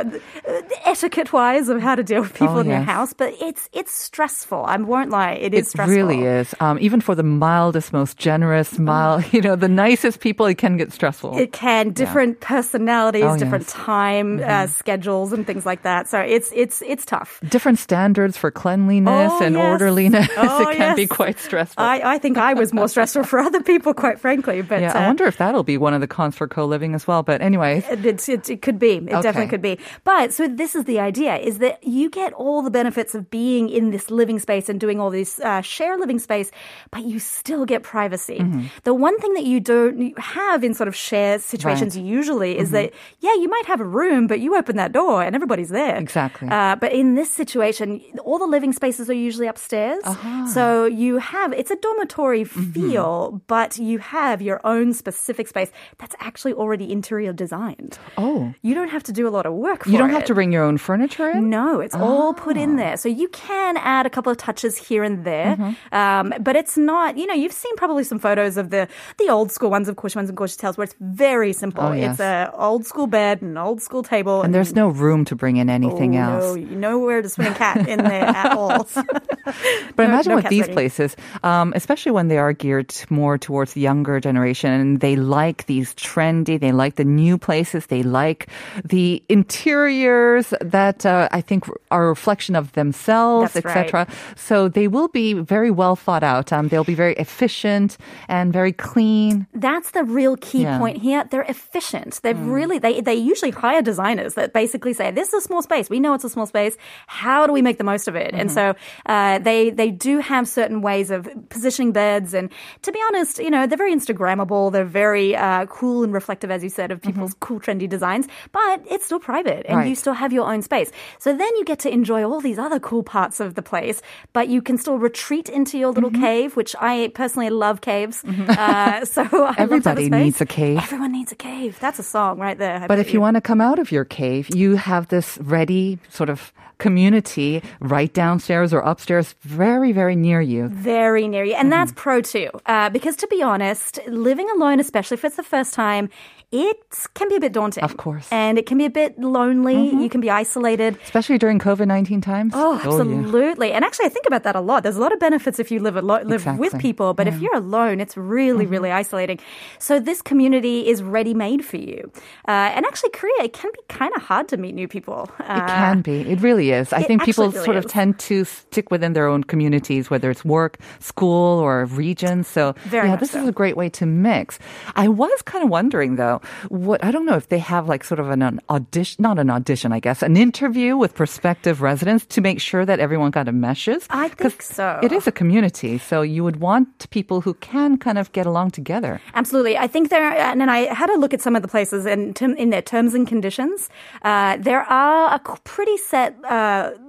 etiquette 0.84 1.32
wise 1.32 1.45
of 1.54 1.80
how 1.82 1.94
to 1.94 2.02
deal 2.02 2.20
with 2.22 2.32
people 2.34 2.56
Oh, 2.56 2.60
in 2.60 2.66
your 2.68 2.80
house. 2.80 3.12
But 3.12 3.34
it's 3.40 3.68
it's 3.72 3.92
stressful. 3.92 4.64
I 4.66 4.76
won't 4.76 5.10
lie. 5.10 5.32
It 5.32 5.54
is 5.54 5.66
It 5.66 5.70
stressful. 5.70 5.94
really 5.94 6.22
is. 6.22 6.54
Um, 6.60 6.78
even 6.80 7.00
for 7.00 7.14
the 7.14 7.22
mildest, 7.22 7.92
most 7.92 8.16
generous, 8.18 8.78
mild, 8.78 9.24
you 9.32 9.40
know, 9.40 9.56
the 9.56 9.68
nicest 9.68 10.20
people, 10.20 10.46
it 10.46 10.56
can 10.58 10.76
get 10.76 10.92
stressful. 10.92 11.38
It 11.38 11.52
can 11.52 11.90
different 11.92 12.40
personalities, 12.40 13.24
Oh, 13.24 13.36
different 13.36 13.64
yes. 13.64 13.72
Mm-hmm. 13.74 13.84
time 13.86 14.40
uh, 14.42 14.66
schedules, 14.66 15.32
and 15.32 15.46
things 15.46 15.64
like 15.66 15.82
that. 15.82 16.08
So 16.08 16.20
it's 16.20 16.50
it's 16.54 16.82
it's 16.82 17.04
tough. 17.04 17.40
Different 17.48 17.78
standards 17.78 18.36
for 18.36 18.50
cleanliness 18.50 19.32
Oh, 19.34 19.42
and 19.44 19.54
yes. 19.54 19.64
orderliness. 19.70 20.28
Oh, 20.36 20.68
it 20.68 20.76
can 20.76 20.96
be 20.96 21.06
quite 21.06 21.38
stressful. 21.38 21.82
I, 21.82 22.00
I 22.04 22.18
think 22.18 22.36
I 22.38 22.54
was 22.54 22.72
more 22.72 22.88
stressful 22.94 23.24
for 23.24 23.38
other 23.38 23.62
people, 23.62 23.94
quite 23.94 24.18
frankly. 24.20 24.62
But 24.62 24.80
yeah, 24.80 24.92
uh, 24.92 25.00
I 25.00 25.06
wonder 25.06 25.24
if 25.24 25.36
that'll 25.38 25.64
be 25.64 25.78
one 25.78 25.94
of 25.94 26.00
the 26.00 26.06
cons 26.06 26.36
for 26.36 26.46
co-living 26.48 26.94
as 26.94 27.06
well. 27.06 27.22
But 27.22 27.40
anyway, 27.42 27.84
It, 27.90 28.04
it, 28.28 28.48
it 28.50 28.62
could 28.62 28.78
be. 28.78 28.96
It 28.96 29.22
definitely 29.22 29.48
could 29.48 29.62
be. 29.62 29.78
But 30.04 30.32
so 30.32 30.48
this 30.48 30.74
is 30.74 30.84
the 30.84 31.00
idea: 31.00 31.35
is 31.42 31.58
that 31.58 31.82
you 31.84 32.10
get 32.10 32.32
all 32.34 32.62
the 32.62 32.70
benefits 32.70 33.14
of 33.14 33.30
being 33.30 33.68
in 33.68 33.90
this 33.90 34.10
living 34.10 34.38
space 34.38 34.68
and 34.68 34.78
doing 34.80 35.00
all 35.00 35.10
this 35.10 35.40
uh, 35.40 35.60
share 35.60 35.96
living 35.98 36.18
space, 36.18 36.50
but 36.90 37.04
you 37.04 37.18
still 37.18 37.64
get 37.64 37.82
privacy. 37.82 38.38
Mm-hmm. 38.38 38.66
The 38.84 38.94
one 38.94 39.18
thing 39.20 39.34
that 39.34 39.44
you 39.44 39.60
don't 39.60 40.18
have 40.18 40.64
in 40.64 40.74
sort 40.74 40.88
of 40.88 40.96
share 40.96 41.38
situations 41.38 41.96
usually 41.96 42.58
is 42.58 42.66
Mm-hmm. 42.68 42.74
that 42.74 42.92
yeah, 43.20 43.34
you 43.34 43.48
might 43.48 43.66
have 43.66 43.80
a 43.80 43.84
room, 43.84 44.26
but 44.26 44.40
you 44.40 44.56
open 44.56 44.76
that 44.76 44.92
door 44.92 45.22
and 45.22 45.34
everybody's 45.36 45.68
there. 45.70 45.96
Exactly. 45.96 46.48
Uh, 46.48 46.76
but 46.76 46.92
in 46.92 47.14
this 47.14 47.30
situation, 47.30 48.00
all 48.24 48.38
the 48.38 48.46
living 48.46 48.72
spaces 48.72 49.08
are 49.08 49.14
usually 49.28 49.46
upstairs, 49.46 50.02
Uh-huh. 50.04 50.46
so 50.46 50.84
you 50.86 51.18
have 51.18 51.52
it's 51.52 51.70
a 51.70 51.76
dormitory 51.76 52.44
Mm-hmm. 52.44 52.72
feel, 52.72 53.40
but 53.46 53.78
you 53.78 53.98
have 53.98 54.42
your 54.42 54.60
own 54.64 54.92
specific 54.92 55.46
space 55.48 55.70
that's 55.98 56.14
actually 56.20 56.52
already 56.54 56.90
interior 56.90 57.32
designed. 57.32 57.98
oh, 58.18 58.52
You 58.62 58.74
don't 58.74 58.90
have 58.90 59.02
to 59.04 59.12
do 59.12 59.26
a 59.28 59.32
lot 59.36 59.46
of 59.46 59.52
work 59.54 59.84
for 59.84 59.90
you 59.90 59.98
don't 59.98 60.10
it. 60.10 60.14
have 60.18 60.24
to 60.26 60.34
bring 60.34 60.52
your 60.52 60.64
own 60.64 60.76
furniture 60.78 61.25
in? 61.30 61.50
No, 61.50 61.80
it's 61.80 61.94
all 61.94 62.34
put 62.34 62.56
in 62.56 62.76
there. 62.76 62.96
So 62.96 63.08
you 63.08 63.28
can 63.28 63.76
add 63.76 64.06
a 64.06 64.10
couple 64.10 64.30
of 64.32 64.38
touches 64.38 64.76
here 64.76 65.02
and 65.04 65.24
there, 65.24 65.56
Mm-hmm. 65.56 65.94
um, 65.94 66.34
but 66.40 66.56
it's 66.56 66.76
not. 66.76 67.16
You 67.16 67.26
know, 67.26 67.34
you've 67.34 67.52
seen 67.52 67.74
probably 67.76 68.04
some 68.04 68.18
photos 68.18 68.56
of 68.56 68.70
the 68.70 68.88
the 69.18 69.28
old 69.30 69.50
school 69.52 69.70
ones 69.70 69.88
of 69.88 69.96
Goshiwons 69.96 70.28
and 70.28 70.36
Goshitels 70.36 70.76
where 70.76 70.84
it's 70.84 70.94
very 71.00 71.52
simple. 71.52 71.84
Oh, 71.84 71.92
yes. 71.92 72.12
It's 72.12 72.20
a 72.20 72.50
old 72.54 72.86
school 72.86 73.06
bed, 73.06 73.42
an 73.42 73.56
old 73.56 73.80
school 73.82 74.02
table, 74.02 74.42
And 74.42 74.54
there's 74.54 74.74
no 74.74 74.88
room 74.88 75.24
to 75.26 75.34
bring 75.36 75.56
in 75.56 75.68
anything 75.70 76.16
oh, 76.16 76.20
else. 76.22 76.44
No, 76.44 76.54
you 76.54 76.76
nowhere 76.76 77.22
to 77.22 77.28
swing 77.28 77.48
a 77.48 77.54
cat 77.54 77.88
in 77.88 77.98
there 78.02 78.24
at 78.24 78.52
all. 78.56 78.86
But 78.94 79.98
No- 79.98 80.04
imagine 80.04 80.30
no 80.30 80.36
with 80.36 80.48
these 80.48 80.62
setting. 80.62 80.74
places, 80.74 81.16
um, 81.42 81.72
especially 81.76 82.12
when 82.12 82.28
they 82.28 82.38
are 82.38 82.52
geared 82.52 82.92
more 83.10 83.38
towards 83.38 83.72
the 83.74 83.80
younger 83.80 84.20
generation, 84.20 84.70
and 84.72 85.00
they 85.00 85.16
like 85.16 85.66
these 85.66 85.94
trendy, 85.94 86.58
they 86.58 86.72
like 86.72 86.96
the 86.96 87.04
new 87.04 87.38
places, 87.38 87.86
they 87.86 88.02
like 88.02 88.48
the 88.84 89.22
interiors 89.28 90.52
that 90.60 91.06
uh, 91.06 91.15
I 91.30 91.40
think 91.40 91.64
are 91.90 92.04
a 92.04 92.08
reflection 92.08 92.54
of 92.56 92.72
themselves, 92.72 93.56
etc. 93.56 94.06
So 94.36 94.68
they 94.68 94.88
will 94.88 95.08
be 95.08 95.32
very 95.34 95.70
well 95.70 95.96
thought 95.96 96.22
out. 96.22 96.52
Um, 96.52 96.68
they'll 96.68 96.84
be 96.94 96.94
very 97.06 97.14
efficient 97.26 97.96
and 98.28 98.52
very 98.52 98.72
clean. 98.72 99.46
That's 99.54 99.90
the 99.92 100.04
real 100.04 100.36
key 100.36 100.62
Yeah. 100.62 100.76
Mm. 100.76 100.78
point 100.84 100.96
here. 101.08 101.24
They're 101.30 101.48
efficient. 101.56 102.20
They've 102.22 102.38
really 102.58 102.78
they 102.78 103.00
they 103.00 103.14
usually 103.32 103.52
hire 103.52 103.82
designers 103.82 104.34
that 104.34 104.52
basically 104.52 104.92
say, 105.00 105.10
"This 105.10 105.28
is 105.28 105.34
a 105.34 105.44
small 105.48 105.62
space. 105.62 105.86
We 105.90 106.00
know 106.00 106.12
it's 106.14 106.24
a 106.24 106.30
small 106.36 106.46
space. 106.46 106.74
How 107.06 107.46
do 107.46 107.52
we 107.52 107.62
make 107.62 107.78
the 107.78 107.84
most 107.92 108.08
of 108.08 108.14
it?" 108.16 108.32
And 108.34 108.50
so 108.50 108.64
Mm-hmm. 108.66 109.12
uh, 109.12 109.38
they 109.48 109.70
they 109.70 109.90
do 109.90 110.18
have 110.18 110.44
certain 110.48 110.80
ways 110.82 111.10
of 111.10 111.28
positioning 111.48 111.92
beds. 111.92 112.34
And 112.34 112.50
to 112.82 112.90
be 112.92 113.00
honest, 113.08 113.38
you 113.38 113.50
know, 113.50 113.66
they're 113.66 113.78
very 113.78 113.94
Instagrammable. 113.94 114.72
They're 114.72 114.84
very 115.06 115.36
uh, 115.36 115.66
cool 115.66 116.02
and 116.04 116.12
reflective, 116.12 116.50
as 116.50 116.62
you 116.64 116.70
said, 116.70 116.90
of 116.90 117.00
people's 117.00 117.34
cool 117.40 117.60
trendy 117.60 117.88
designs. 117.88 118.26
But 118.52 118.82
it's 118.90 119.04
still 119.06 119.20
private, 119.20 119.66
and 119.68 119.86
you 119.86 119.94
Mm-hmm. 119.94 120.04
Still 120.06 120.14
have 120.14 120.32
your 120.32 120.46
own 120.52 120.60
space. 120.62 120.90
So 121.18 121.36
then 121.36 121.48
you 121.56 121.64
get 121.64 121.78
to 121.80 121.90
enjoy 121.92 122.24
all 122.24 122.40
these 122.40 122.58
other 122.58 122.78
cool 122.80 123.02
parts 123.02 123.40
of 123.40 123.54
the 123.54 123.62
place. 123.62 124.00
But 124.32 124.48
you 124.48 124.62
can 124.62 124.78
still 124.78 124.98
retreat 124.98 125.48
into 125.48 125.78
your 125.78 125.90
little 125.92 126.10
Mm-hmm. 126.10 126.22
cave, 126.22 126.56
which 126.56 126.76
I 126.80 127.10
personally 127.14 127.50
love 127.50 127.80
caves. 127.80 128.22
Uh, 128.24 129.04
so 129.14 129.22
I 129.22 129.26
love 129.26 129.32
to 129.32 129.42
have 129.42 129.58
Everybody 129.60 130.08
needs 130.10 130.40
a 130.40 130.46
cave. 130.46 130.78
Everyone 130.78 131.12
needs 131.12 131.32
a 131.32 131.36
cave. 131.36 131.78
That's 131.80 131.98
a 131.98 132.02
song 132.04 132.38
right 132.38 132.56
there. 132.58 132.82
I 132.82 132.86
But 132.86 132.98
if 133.00 133.12
you 133.12 133.20
want 133.20 133.34
to 133.36 133.40
come 133.40 133.60
out 133.60 133.78
of 133.78 133.90
your 133.90 134.04
cave, 134.04 134.48
you 134.54 134.76
have 134.76 135.08
this 135.08 135.36
ready 135.38 135.98
sort 136.08 136.30
of 136.30 136.52
community 136.78 137.62
right 137.80 138.12
downstairs 138.12 138.72
or 138.72 138.80
upstairs, 138.80 139.34
very, 139.42 139.92
very 139.92 140.16
near 140.16 140.40
you. 140.40 140.68
very 140.68 141.26
near 141.28 141.44
you, 141.44 141.54
and 141.54 141.72
that's 141.72 141.90
Mm-hmm. 141.92 142.00
pro 142.00 142.20
too. 142.20 142.50
Uh, 142.66 142.90
because 142.90 143.16
to 143.16 143.26
be 143.28 143.42
honest, 143.42 143.98
living 144.08 144.48
alone, 144.56 144.80
especially 144.80 145.16
if 145.16 145.24
it's 145.24 145.36
the 145.36 145.42
first 145.42 145.72
time, 145.74 146.08
it 146.52 146.76
can 147.14 147.28
be 147.28 147.34
a 147.36 147.40
bit 147.40 147.52
daunting. 147.52 147.82
Of 147.82 147.96
course. 147.96 148.26
Mm-hmm. 148.26 148.34
and 148.34 148.58
it 148.58 148.66
can 148.66 148.78
be 148.78 148.84
a 148.86 148.90
bit 148.90 149.18
lonely. 149.18 149.90
You 150.02 150.08
can 150.08 150.20
be 150.20 150.30
isolated. 150.30 150.96
Especially 151.04 151.38
during 151.38 151.58
COVID 151.58 151.86
19 151.86 152.20
times. 152.20 152.52
Oh, 152.54 152.74
yeah. 152.74 152.86
absolutely. 152.86 153.72
And 153.72 153.84
actually, 153.84 154.06
I 154.06 154.08
think 154.10 154.26
about 154.26 154.44
that 154.44 154.54
a 154.54 154.60
lot. 154.60 154.82
There's 154.84 154.96
a 154.96 155.00
lot 155.00 155.12
of 155.12 155.18
benefits 155.18 155.58
if 155.58 155.70
you 155.72 155.80
live 155.80 155.96
alo- 155.96 156.22
live 156.22 156.46
with 156.58 156.78
people, 156.78 157.14
but 157.14 157.26
if 157.26 157.40
you're 157.40 157.56
alone, 157.56 158.00
it's 158.00 158.16
really, 158.16 158.64
Mm-hmm. 158.64 158.72
really 158.72 158.90
isolating. 158.92 159.38
So 159.78 159.98
this 160.00 160.22
community 160.22 160.86
is 160.88 161.02
ready 161.02 161.34
made 161.34 161.64
for 161.64 161.76
you. 161.78 162.10
Uh, 162.48 162.70
and 162.76 162.86
actually, 162.86 163.10
Korea, 163.10 163.42
it 163.44 163.52
can 163.52 163.70
be 163.74 163.80
kind 163.88 164.12
of 164.16 164.22
hard 164.22 164.46
to 164.48 164.56
meet 164.56 164.74
new 164.74 164.88
people. 164.88 165.28
Uh, 165.40 165.60
It 165.60 165.66
can 165.66 166.00
be. 166.02 166.20
It 166.32 166.40
really 166.40 166.65
is. 166.72 166.92
I 166.92 167.00
it 167.00 167.06
think 167.06 167.24
people 167.24 167.50
really 167.50 167.64
sort 167.64 167.76
of 167.76 167.84
is. 167.84 167.92
tend 167.92 168.18
to 168.30 168.44
stick 168.44 168.90
within 168.90 169.12
their 169.12 169.26
own 169.26 169.44
communities, 169.44 170.10
whether 170.10 170.30
it's 170.30 170.44
work, 170.44 170.78
school, 171.00 171.58
or 171.58 171.84
region. 171.86 172.44
So, 172.44 172.74
Very 172.84 173.08
yeah, 173.08 173.16
this 173.16 173.32
so. 173.32 173.42
is 173.42 173.48
a 173.48 173.52
great 173.52 173.76
way 173.76 173.88
to 174.00 174.06
mix. 174.06 174.58
I 174.94 175.08
was 175.08 175.42
kind 175.42 175.64
of 175.64 175.70
wondering, 175.70 176.16
though, 176.16 176.40
what 176.68 177.02
I 177.04 177.10
don't 177.10 177.26
know 177.26 177.36
if 177.36 177.48
they 177.48 177.58
have 177.58 177.88
like 177.88 178.04
sort 178.04 178.20
of 178.20 178.30
an, 178.30 178.42
an 178.42 178.60
audition, 178.70 179.22
not 179.22 179.38
an 179.38 179.50
audition, 179.50 179.92
I 179.92 180.00
guess, 180.00 180.22
an 180.22 180.36
interview 180.36 180.96
with 180.96 181.14
prospective 181.14 181.82
residents 181.82 182.26
to 182.26 182.40
make 182.40 182.60
sure 182.60 182.84
that 182.84 183.00
everyone 183.00 183.32
kind 183.32 183.48
of 183.48 183.54
meshes. 183.54 184.06
I 184.10 184.28
think 184.28 184.62
so. 184.62 185.00
It 185.02 185.12
is 185.12 185.26
a 185.26 185.32
community, 185.32 185.98
so 185.98 186.22
you 186.22 186.44
would 186.44 186.60
want 186.60 187.10
people 187.10 187.40
who 187.40 187.54
can 187.54 187.98
kind 187.98 188.18
of 188.18 188.32
get 188.32 188.46
along 188.46 188.70
together. 188.72 189.20
Absolutely. 189.34 189.76
I 189.76 189.86
think 189.86 190.10
there, 190.10 190.22
and 190.22 190.60
then 190.60 190.68
I 190.68 190.92
had 190.92 191.10
a 191.10 191.18
look 191.18 191.34
at 191.34 191.40
some 191.40 191.56
of 191.56 191.62
the 191.62 191.68
places 191.68 192.06
in, 192.06 192.32
in 192.56 192.70
their 192.70 192.82
terms 192.82 193.14
and 193.14 193.26
conditions. 193.26 193.88
Uh, 194.22 194.56
there 194.56 194.82
are 194.82 195.34
a 195.34 195.38
pretty 195.64 195.96
set 195.98 196.36
uh, 196.44 196.55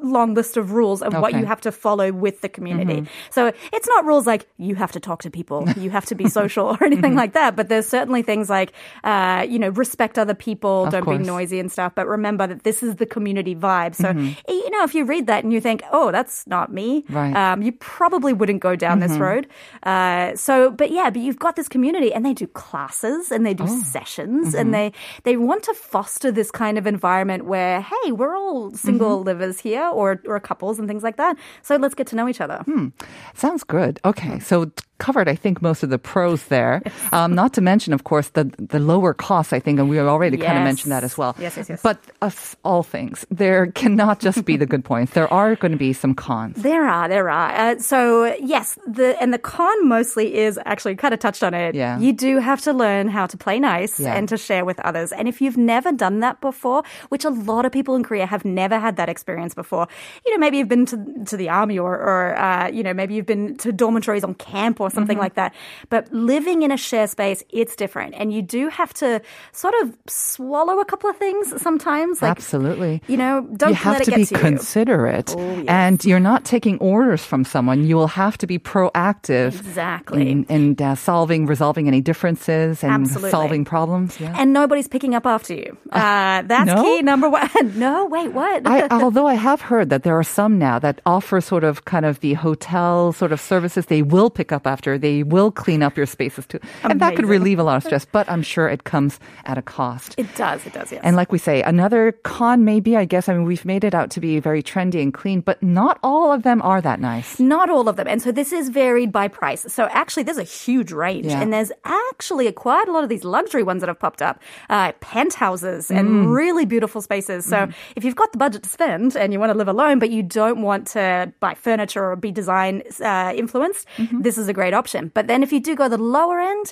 long 0.02 0.34
list 0.34 0.58
of 0.58 0.72
rules 0.72 1.02
of 1.02 1.14
what 1.22 1.34
you 1.34 1.46
have 1.46 1.62
to 1.62 1.72
follow 1.72 2.12
with 2.12 2.42
the 2.42 2.50
community. 2.50 3.08
So 3.30 3.52
it's 3.74 3.88
not 3.88 4.06
rules 4.06 4.26
like 4.28 4.48
you 4.58 4.76
have 4.76 4.92
to 4.94 5.00
talk 5.00 5.22
to 5.24 5.30
people, 5.30 5.68
you 5.78 5.90
have 5.90 6.06
to 6.08 6.16
be 6.16 6.28
social 6.30 6.68
or 6.68 6.84
anything 6.84 7.16
like 7.16 7.34
that. 7.34 7.56
But 7.56 7.70
there's 7.70 7.88
certainly 7.88 8.22
things 8.22 8.50
like, 8.50 8.74
uh, 9.04 9.46
you 9.48 9.60
know, 9.60 9.70
respect 9.70 10.18
other 10.18 10.34
people, 10.36 10.86
Of 10.86 10.92
don't 10.92 11.06
be 11.06 11.12
noisy 11.28 11.60
and 11.60 11.72
stuff. 11.72 11.94
But 11.96 12.08
remember 12.08 12.48
that 12.48 12.64
this 12.64 12.84
is 12.84 12.96
the 12.98 13.06
community 13.06 13.56
vibe. 13.56 13.94
So, 13.96 14.10
you 14.48 14.70
know, 14.72 14.84
if 14.84 14.94
you 14.96 15.04
read 15.06 15.28
that 15.28 15.44
and 15.44 15.52
you 15.54 15.62
think, 15.62 15.82
oh, 15.92 16.12
that's 16.12 16.46
not 16.48 16.72
me, 16.72 17.04
Right. 17.10 17.36
um, 17.36 17.62
you 17.62 17.72
probably 17.72 18.34
wouldn't 18.34 18.62
go 18.62 18.76
down 18.76 19.00
this 19.00 19.18
road. 19.18 19.48
Uh, 19.84 20.36
so, 20.36 20.72
but 20.72 20.92
yeah, 20.92 21.10
but 21.10 21.22
you've 21.22 21.40
got 21.40 21.56
this 21.56 21.68
community 21.70 22.14
and 22.14 22.26
they 22.26 22.34
do 22.34 22.48
classes 22.48 23.32
and 23.32 23.46
they 23.46 23.54
do 23.54 23.68
sessions 23.68 24.54
and 24.54 24.74
they, 24.74 24.92
they 25.24 25.36
want 25.38 25.64
to 25.64 25.74
foster 25.74 26.32
this 26.32 26.52
kind 26.52 26.78
of 26.78 26.86
environment 26.88 27.46
where, 27.46 27.82
hey, 27.82 28.12
we're 28.12 28.36
all 28.36 28.72
single 28.72 29.24
livers 29.38 29.60
here 29.60 29.88
or, 29.88 30.22
or 30.26 30.40
couples 30.40 30.80
and 30.80 30.88
things 30.88 31.04
like 31.04 31.18
that. 31.18 31.38
So 31.62 31.76
let's 31.76 31.96
get 31.96 32.08
to 32.08 32.16
know 32.16 32.28
each 32.28 32.42
other. 32.42 32.64
Hmm. 32.66 32.90
Sounds 33.34 33.64
good. 33.64 34.00
Okay, 34.04 34.40
so 34.40 34.72
covered, 34.98 35.28
I 35.30 35.36
think, 35.36 35.62
most 35.62 35.84
of 35.84 35.90
the 35.90 36.00
pros 36.00 36.44
there. 36.46 36.82
Um, 37.14 37.36
not 37.36 37.54
to 37.54 37.62
mention, 37.62 37.94
of 37.94 38.04
course, 38.04 38.30
the 38.36 38.44
the 38.60 38.80
lower 38.80 39.14
costs. 39.14 39.54
I 39.54 39.60
think, 39.62 39.80
and 39.80 39.90
we 39.90 39.98
already 40.00 40.36
kind 40.38 40.58
of 40.58 40.64
mentioned 40.64 40.92
that 40.92 41.04
as 41.04 41.18
well. 41.18 41.36
Yes, 41.40 41.56
yes, 41.56 41.70
yes. 41.70 41.82
But 41.82 41.98
of 42.22 42.56
all 42.66 42.84
things, 42.84 43.26
there 43.32 43.72
cannot 43.72 44.20
just 44.20 44.44
be 44.44 44.58
the 44.58 44.66
good 44.66 44.84
points. 44.92 45.14
There 45.14 45.32
are 45.32 45.56
going 45.56 45.72
to 45.72 45.78
be 45.78 45.94
some 45.94 46.14
cons. 46.14 46.62
There 46.62 46.86
are, 46.86 47.08
there 47.08 47.30
are. 47.30 47.52
Uh, 47.52 47.80
so 47.80 48.36
yes, 48.42 48.78
the 48.86 49.16
and 49.22 49.34
the 49.34 49.40
con 49.40 49.88
mostly 49.88 50.36
is 50.36 50.60
actually 50.66 50.96
kind 50.98 51.14
of 51.14 51.20
touched 51.22 51.44
on 51.44 51.54
it. 51.54 51.76
Yeah. 51.76 51.98
You 51.98 52.12
do 52.12 52.40
have 52.40 52.62
to 52.64 52.74
learn 52.74 53.08
how 53.08 53.26
to 53.28 53.38
play 53.38 53.60
nice 53.60 54.00
Yeah. 54.00 54.14
and 54.18 54.28
to 54.30 54.38
share 54.38 54.66
with 54.66 54.80
others. 54.82 55.14
And 55.14 55.28
if 55.28 55.40
you've 55.42 55.58
never 55.58 55.92
done 55.94 56.20
that 56.20 56.42
before, 56.42 56.84
which 57.10 57.24
a 57.26 57.30
lot 57.32 57.66
of 57.66 57.72
people 57.72 57.96
in 57.96 58.04
Korea 58.04 58.26
have 58.26 58.44
never 58.44 58.78
had 58.80 58.98
that 58.98 59.08
experience 59.08 59.56
before, 59.56 59.88
you 60.26 60.32
know, 60.34 60.40
maybe 60.40 60.58
you've 60.58 60.68
been 60.70 60.86
to 60.88 60.98
to 61.26 61.38
the 61.38 61.48
army 61.50 61.80
or 61.80 61.96
or 61.96 62.36
uh, 62.38 62.68
you 62.68 62.84
know 62.84 62.94
maybe 62.94 63.14
you've 63.16 63.26
been 63.26 63.56
to 63.58 63.72
dormitories 63.72 64.24
on 64.26 64.34
camp 64.36 64.82
or 64.82 64.87
something 64.92 65.18
Mm-hmm. 65.18 65.24
like 65.24 65.36
that. 65.36 65.54
But 65.90 66.12
living 66.14 66.62
in 66.64 66.72
a 66.72 66.78
share 66.78 67.08
space, 67.08 67.44
it's 67.50 67.76
different, 67.76 68.14
and 68.18 68.32
you 68.34 68.42
do 68.42 68.68
have 68.70 68.94
to 68.96 69.22
sort 69.52 69.74
of 69.82 69.96
swallow 70.08 70.80
a 70.80 70.86
couple 70.86 71.10
of 71.10 71.18
things 71.18 71.60
sometimes. 71.62 72.22
Like 72.22 72.32
Absolutely. 72.32 73.02
you 73.08 73.18
know, 73.18 73.42
don't 73.56 73.70
you 73.70 73.76
have 73.76 74.00
let 74.00 74.06
to 74.06 74.12
it 74.14 74.16
be 74.16 74.26
to 74.26 74.36
you. 74.36 74.42
considerate, 74.42 75.34
Oh, 75.38 75.56
yes. 75.58 75.66
and 75.68 76.06
you're 76.06 76.20
not 76.20 76.46
taking 76.46 76.78
orders 76.80 77.24
from 77.24 77.44
someone. 77.46 77.84
You 77.86 77.96
will 77.96 78.08
have 78.14 78.38
to 78.40 78.48
be 78.48 78.60
proactive 78.60 79.58
Exactly. 79.60 80.30
in, 80.30 80.44
in 80.46 80.76
uh, 80.82 80.96
solving, 80.96 81.46
resolving 81.46 81.88
any 81.88 82.02
differences, 82.02 82.84
and 82.84 82.92
Absolutely. 83.08 83.32
solving 83.32 83.66
problems. 83.66 84.20
Yeah. 84.20 84.36
and 84.38 84.54
nobody's 84.54 84.88
picking 84.88 85.16
up 85.16 85.26
after 85.26 85.54
you. 85.54 85.78
Uh, 85.92 86.42
that's 86.44 86.68
no? 86.68 86.84
key 86.84 87.02
number 87.02 87.30
one. 87.30 87.50
no, 87.80 88.06
wait, 88.08 88.34
what? 88.34 88.68
I, 88.68 88.88
although 88.92 89.28
I 89.28 89.34
have 89.36 89.62
heard 89.62 89.90
that 89.90 90.04
there 90.04 90.18
are 90.18 90.24
some 90.24 90.58
now 90.60 90.80
that 90.80 91.02
offer 91.06 91.40
sort 91.42 91.64
of 91.64 91.86
kind 91.86 92.06
of 92.06 92.20
the 92.20 92.34
hotel 92.34 93.14
sort 93.14 93.32
of 93.32 93.40
services, 93.42 93.86
they 93.88 94.02
will 94.02 94.30
pick 94.30 94.52
up 94.52 94.66
after, 94.68 94.77
they 94.86 95.24
will 95.24 95.52
clean 95.52 95.82
up 95.82 95.98
your 95.98 96.06
spaces 96.06 96.46
too. 96.46 96.60
And 96.84 97.00
that 97.02 97.16
could 97.16 97.26
relieve 97.26 97.58
a 97.60 97.64
lot 97.64 97.78
of 97.78 97.84
stress, 97.84 98.06
but 98.06 98.30
I'm 98.30 98.42
sure 98.44 98.68
it 98.70 98.84
comes 98.84 99.20
at 99.46 99.58
a 99.58 99.62
cost. 99.62 100.14
it 100.18 100.28
does, 100.36 100.66
it 100.66 100.74
does, 100.74 100.92
yes. 100.92 101.02
And 101.04 101.16
like 101.16 101.32
we 101.32 101.38
say, 101.38 101.62
another 101.64 102.12
con 102.24 102.64
maybe, 102.66 102.96
I 102.98 103.06
guess, 103.06 103.28
I 103.30 103.34
mean, 103.34 103.44
we've 103.46 103.66
made 103.66 103.84
it 103.84 103.94
out 103.96 104.10
to 104.12 104.20
be 104.20 104.40
very 104.40 104.62
trendy 104.62 105.02
and 105.02 105.14
clean, 105.14 105.42
but 105.42 105.62
not 105.64 106.00
all 106.04 106.32
of 106.32 106.44
them 106.44 106.62
are 106.62 106.82
that 106.82 107.00
nice. 107.00 107.40
not 107.40 107.70
all 107.70 107.88
of 107.90 107.96
them. 107.96 108.08
And 108.08 108.22
so 108.22 108.32
this 108.32 108.52
is 108.54 108.70
varied 108.70 109.12
by 109.12 109.28
price. 109.28 109.66
So 109.68 109.86
actually, 109.92 110.24
there's 110.24 110.38
a 110.38 110.44
huge 110.44 110.92
range. 110.92 111.28
Yeah. 111.28 111.42
And 111.42 111.52
there's 111.54 111.72
actually 111.86 112.48
a, 112.48 112.52
quite 112.54 112.88
a 112.88 112.92
lot 112.92 113.04
of 113.04 113.10
these 113.10 113.24
luxury 113.24 113.64
ones 113.64 113.82
that 113.82 113.88
have 113.90 114.00
popped 114.00 114.22
up 114.22 114.42
uh, 114.70 114.92
penthouses 115.02 115.88
Mm. 115.90 115.98
and 116.00 116.34
really 116.34 116.66
beautiful 116.66 117.02
spaces. 117.02 117.46
So 117.46 117.68
if 117.96 118.04
you've 118.04 118.16
got 118.16 118.32
the 118.32 118.38
budget 118.38 118.64
to 118.64 118.70
spend 118.70 119.16
and 119.16 119.32
you 119.34 119.40
want 119.40 119.52
to 119.52 119.58
live 119.58 119.68
alone, 119.68 120.00
but 120.00 120.10
you 120.10 120.22
don't 120.24 120.62
want 120.62 120.88
to 120.88 121.32
buy 121.40 121.54
furniture 121.56 122.04
or 122.12 122.16
be 122.16 122.32
design 122.32 122.84
uh, 123.02 123.34
influenced, 123.36 123.88
Mm-hmm. 123.98 124.22
this 124.22 124.38
is 124.38 124.48
a 124.48 124.54
great 124.54 124.67
option. 124.74 125.12
But 125.14 125.28
then 125.28 125.44
if 125.44 125.52
you 125.52 125.60
do 125.60 125.76
go 125.76 125.86
to 125.90 125.98
the 125.98 126.02
lower 126.04 126.40
end, 126.40 126.72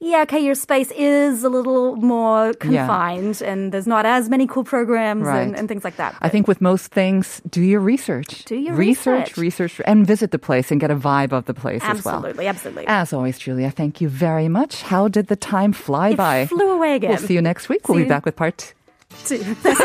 yeah, 0.00 0.22
okay, 0.22 0.40
your 0.40 0.56
space 0.56 0.90
is 0.90 1.44
a 1.44 1.48
little 1.48 1.96
more 1.96 2.46
Yeah. 2.48 2.52
confined 2.86 3.40
and 3.40 3.72
there's 3.72 3.86
not 3.86 4.04
as 4.04 4.28
many 4.28 4.46
cool 4.46 4.64
programs 4.64 5.24
Right. 5.26 5.40
and, 5.46 5.56
and 5.56 5.68
things 5.68 5.84
like 5.84 5.96
that. 5.96 6.14
I 6.20 6.28
think 6.28 6.46
with 6.48 6.60
most 6.60 6.88
things, 6.92 7.40
do 7.48 7.62
your 7.62 7.80
research. 7.80 8.44
Do 8.44 8.56
your 8.56 8.74
research. 8.74 9.36
research. 9.38 9.68
Research, 9.68 9.80
and 9.86 10.04
visit 10.06 10.30
the 10.32 10.38
place 10.38 10.70
and 10.72 10.80
get 10.80 10.90
a 10.90 10.96
vibe 10.96 11.32
of 11.32 11.44
the 11.46 11.54
place 11.54 11.80
as 11.84 12.04
well. 12.04 12.16
Absolutely, 12.16 12.46
absolutely. 12.48 12.84
As 12.88 13.12
always, 13.12 13.38
Julia, 13.38 13.70
thank 13.70 14.00
you 14.00 14.08
very 14.08 14.48
much. 14.48 14.82
How 14.82 15.08
did 15.08 15.28
the 15.28 15.36
time 15.36 15.72
fly 15.72 16.10
It 16.10 16.16
by? 16.16 16.46
flew 16.46 16.72
away 16.72 16.96
again. 16.96 17.10
We'll 17.10 17.18
see 17.18 17.34
you 17.34 17.42
next 17.42 17.68
week. 17.68 17.88
We'll 17.88 17.98
See 17.98 18.02
be 18.04 18.08
back 18.08 18.26
with 18.26 18.36
part 18.36 18.58
two. 18.58 18.74
See 19.24 19.36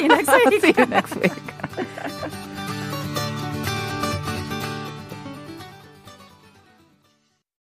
you 0.02 0.08
next 0.10 0.28
week. 0.34 0.62
see 0.62 0.74
you 0.76 0.86
next 0.88 1.16
week. 1.16 1.32